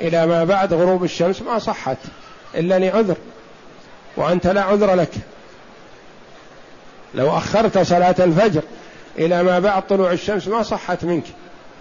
إلى 0.00 0.26
ما 0.26 0.44
بعد 0.44 0.74
غروب 0.74 1.04
الشمس 1.04 1.42
ما 1.42 1.58
صحت 1.58 1.96
إلا 2.54 2.78
لعذر 2.78 3.16
وأنت 4.16 4.46
لا 4.46 4.62
عذر 4.62 4.94
لك. 4.94 5.10
لو 7.14 7.36
أخرت 7.36 7.78
صلاة 7.78 8.14
الفجر 8.18 8.62
إلى 9.18 9.42
ما 9.42 9.58
بعد 9.58 9.86
طلوع 9.86 10.12
الشمس 10.12 10.48
ما 10.48 10.62
صحت 10.62 11.04
منك 11.04 11.24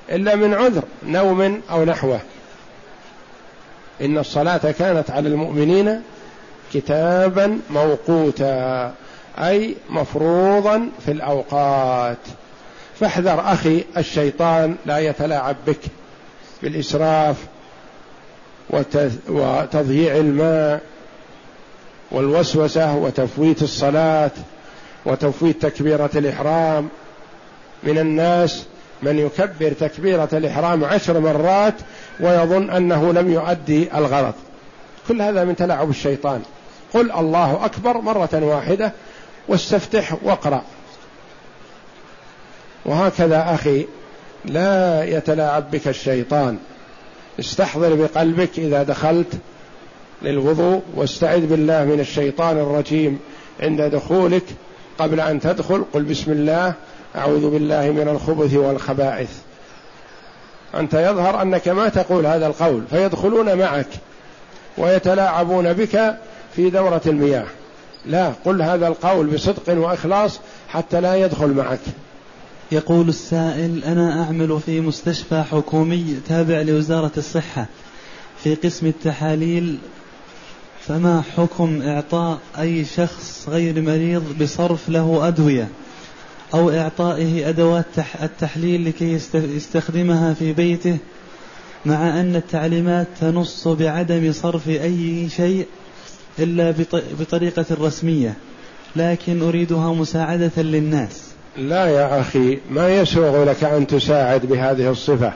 إلا 0.10 0.36
من 0.36 0.54
عذر 0.54 0.84
نوم 1.04 1.62
أو 1.72 1.86
نحوه. 1.86 2.20
إن 4.02 4.18
الصلاة 4.18 4.72
كانت 4.80 5.12
على 5.12 5.30
المؤمنين 5.30 6.02
كتابا 6.74 7.60
موقوتا 7.70 8.94
أي 9.38 9.76
مفروضا 9.90 10.90
في 11.06 11.12
الأوقات. 11.12 12.18
فاحذر 13.00 13.54
أخي 13.54 13.84
الشيطان 13.98 14.76
لا 14.86 14.98
يتلاعب 14.98 15.56
بك 15.68 15.80
بالإسراف 16.64 17.36
وتضييع 19.30 20.18
الماء 20.18 20.82
والوسوسة 22.12 22.96
وتفويت 22.96 23.64
الصلاة 23.64 24.32
وتفويت 25.06 25.66
تكبيرة 25.66 26.10
الإحرام. 26.16 26.90
من 27.84 27.98
الناس 27.98 28.66
من 29.04 29.20
يكبر 29.20 29.72
تكبيرة 29.72 30.30
الإحرام 30.34 30.86
عشر 30.86 31.20
مرات 31.20 31.74
ويظن 32.20 32.70
أنه 32.70 33.14
لم 33.14 33.32
يؤدي 33.32 33.98
الغرض. 33.98 34.34
كل 35.08 35.22
هذا 35.22 35.44
من 35.44 35.56
تلاعب 35.56 35.90
الشيطان. 35.90 36.42
قل 36.94 37.12
الله 37.12 37.66
أكبر 37.66 37.98
مرة 37.98 38.30
واحدة 38.34 38.92
واستفتح 39.48 40.16
واقرأ. 40.24 40.64
وهكذا 42.86 43.54
أخي 43.54 43.86
لا 44.46 45.04
يتلاعب 45.04 45.72
بك 45.72 45.88
الشيطان. 45.88 46.58
استحضر 47.40 47.96
بقلبك 47.96 48.50
إذا 48.58 48.84
دخلت 48.84 49.34
للوضوء 50.22 50.82
واستعذ 50.96 51.46
بالله 51.48 51.86
من 51.86 52.00
الشيطان 52.00 52.58
الرجيم 52.58 53.20
عند 53.60 53.82
دخولك. 53.82 54.44
قبل 55.00 55.20
أن 55.20 55.40
تدخل 55.40 55.86
قل 55.94 56.04
بسم 56.04 56.32
الله 56.32 56.74
أعوذ 57.16 57.50
بالله 57.50 57.92
من 57.92 58.08
الخبث 58.08 58.54
والخبائث. 58.54 59.30
أنت 60.76 60.94
يظهر 60.94 61.42
أنك 61.42 61.68
ما 61.68 61.90
تقول 61.90 62.26
هذا 62.26 62.48
القول 62.48 62.84
فيدخلون 62.90 63.58
معك 63.58 63.88
ويتلاعبون 64.78 65.74
بك 65.74 66.16
في 66.56 66.70
دورة 66.70 67.02
المياه. 67.06 67.46
لا 68.06 68.32
قل 68.46 68.62
هذا 68.62 68.88
القول 68.88 69.28
بصدق 69.28 69.78
وإخلاص 69.78 70.40
حتى 70.70 71.02
لا 71.02 71.16
يدخل 71.16 71.48
معك. 71.48 71.80
يقول 72.72 73.10
السائل 73.10 73.84
أنا 73.84 74.24
أعمل 74.24 74.60
في 74.66 74.82
مستشفى 74.82 75.44
حكومي 75.52 76.18
تابع 76.28 76.62
لوزارة 76.62 77.12
الصحة 77.18 77.66
في 78.44 78.56
قسم 78.56 78.88
التحاليل 78.88 79.78
فما 80.88 81.24
حكم 81.36 81.82
إعطاء 81.82 82.40
أي 82.60 82.86
شخص 82.86 83.46
غير 83.50 83.82
مريض 83.82 84.44
بصرف 84.44 84.90
له 84.90 85.28
أدوية 85.28 85.68
أو 86.54 86.70
إعطائه 86.70 87.50
أدوات 87.50 87.86
التحليل 88.22 88.86
لكي 88.86 89.20
يستخدمها 89.34 90.34
في 90.34 90.54
بيته 90.54 90.98
مع 91.86 92.20
أن 92.20 92.36
التعليمات 92.36 93.08
تنص 93.22 93.68
بعدم 93.68 94.32
صرف 94.32 94.70
أي 94.70 95.30
شيء 95.30 95.68
إلا 96.40 96.74
بطريقة 97.20 97.66
رسمية 97.72 98.34
لكن 98.96 99.42
أريدها 99.42 99.94
مساعدة 99.94 100.52
للناس. 100.58 101.29
لا 101.60 101.86
يا 101.86 102.22
أخي 102.22 102.58
ما 102.70 102.96
يسوغ 102.96 103.44
لك 103.44 103.64
أن 103.64 103.88
تساعد 103.88 104.46
بهذه 104.46 104.92
الصفة. 104.92 105.34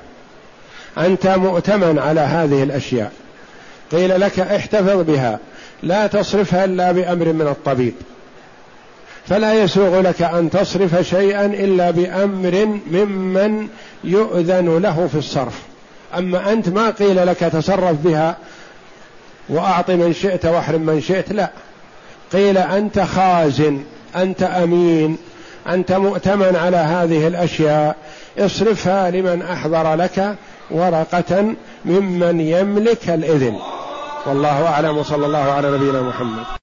أنت 0.97 1.27
مؤتمن 1.27 1.99
على 1.99 2.21
هذه 2.21 2.63
الأشياء. 2.63 3.11
قيل 3.91 4.21
لك 4.21 4.39
احتفظ 4.39 5.01
بها. 5.01 5.39
لا 5.83 6.07
تصرفها 6.07 6.65
إلا 6.65 6.91
بأمر 6.91 7.33
من 7.33 7.47
الطبيب. 7.47 7.93
فلا 9.27 9.63
يسوغ 9.63 10.01
لك 10.01 10.21
أن 10.21 10.49
تصرف 10.49 11.07
شيئا 11.09 11.45
إلا 11.45 11.91
بأمر 11.91 12.79
ممن 12.91 13.67
يؤذن 14.03 14.77
له 14.77 15.07
في 15.11 15.17
الصرف. 15.17 15.61
أما 16.17 16.51
أنت 16.51 16.69
ما 16.69 16.89
قيل 16.89 17.27
لك 17.27 17.37
تصرف 17.37 17.97
بها 18.03 18.37
وأعط 19.49 19.91
من 19.91 20.13
شئت 20.13 20.45
وأحرم 20.45 20.81
من 20.81 21.01
شئت 21.01 21.31
لا. 21.31 21.49
قيل 22.33 22.57
أنت 22.57 22.99
خازن 22.99 23.83
أنت 24.15 24.43
أمين 24.43 25.17
أنت 25.67 25.91
مؤتمن 25.91 26.55
على 26.55 26.77
هذه 26.77 27.27
الأشياء. 27.27 27.95
اصرفها 28.39 29.11
لمن 29.11 29.41
أحضر 29.41 29.95
لك 29.95 30.35
ورقة 30.71 31.55
ممن 31.85 32.39
يملك 32.39 33.09
الإذن. 33.09 33.55
والله 34.25 34.67
أعلم. 34.67 34.97
وصلى 34.97 35.25
الله 35.25 35.51
على 35.51 35.71
نبينا 35.71 36.01
محمد. 36.01 36.43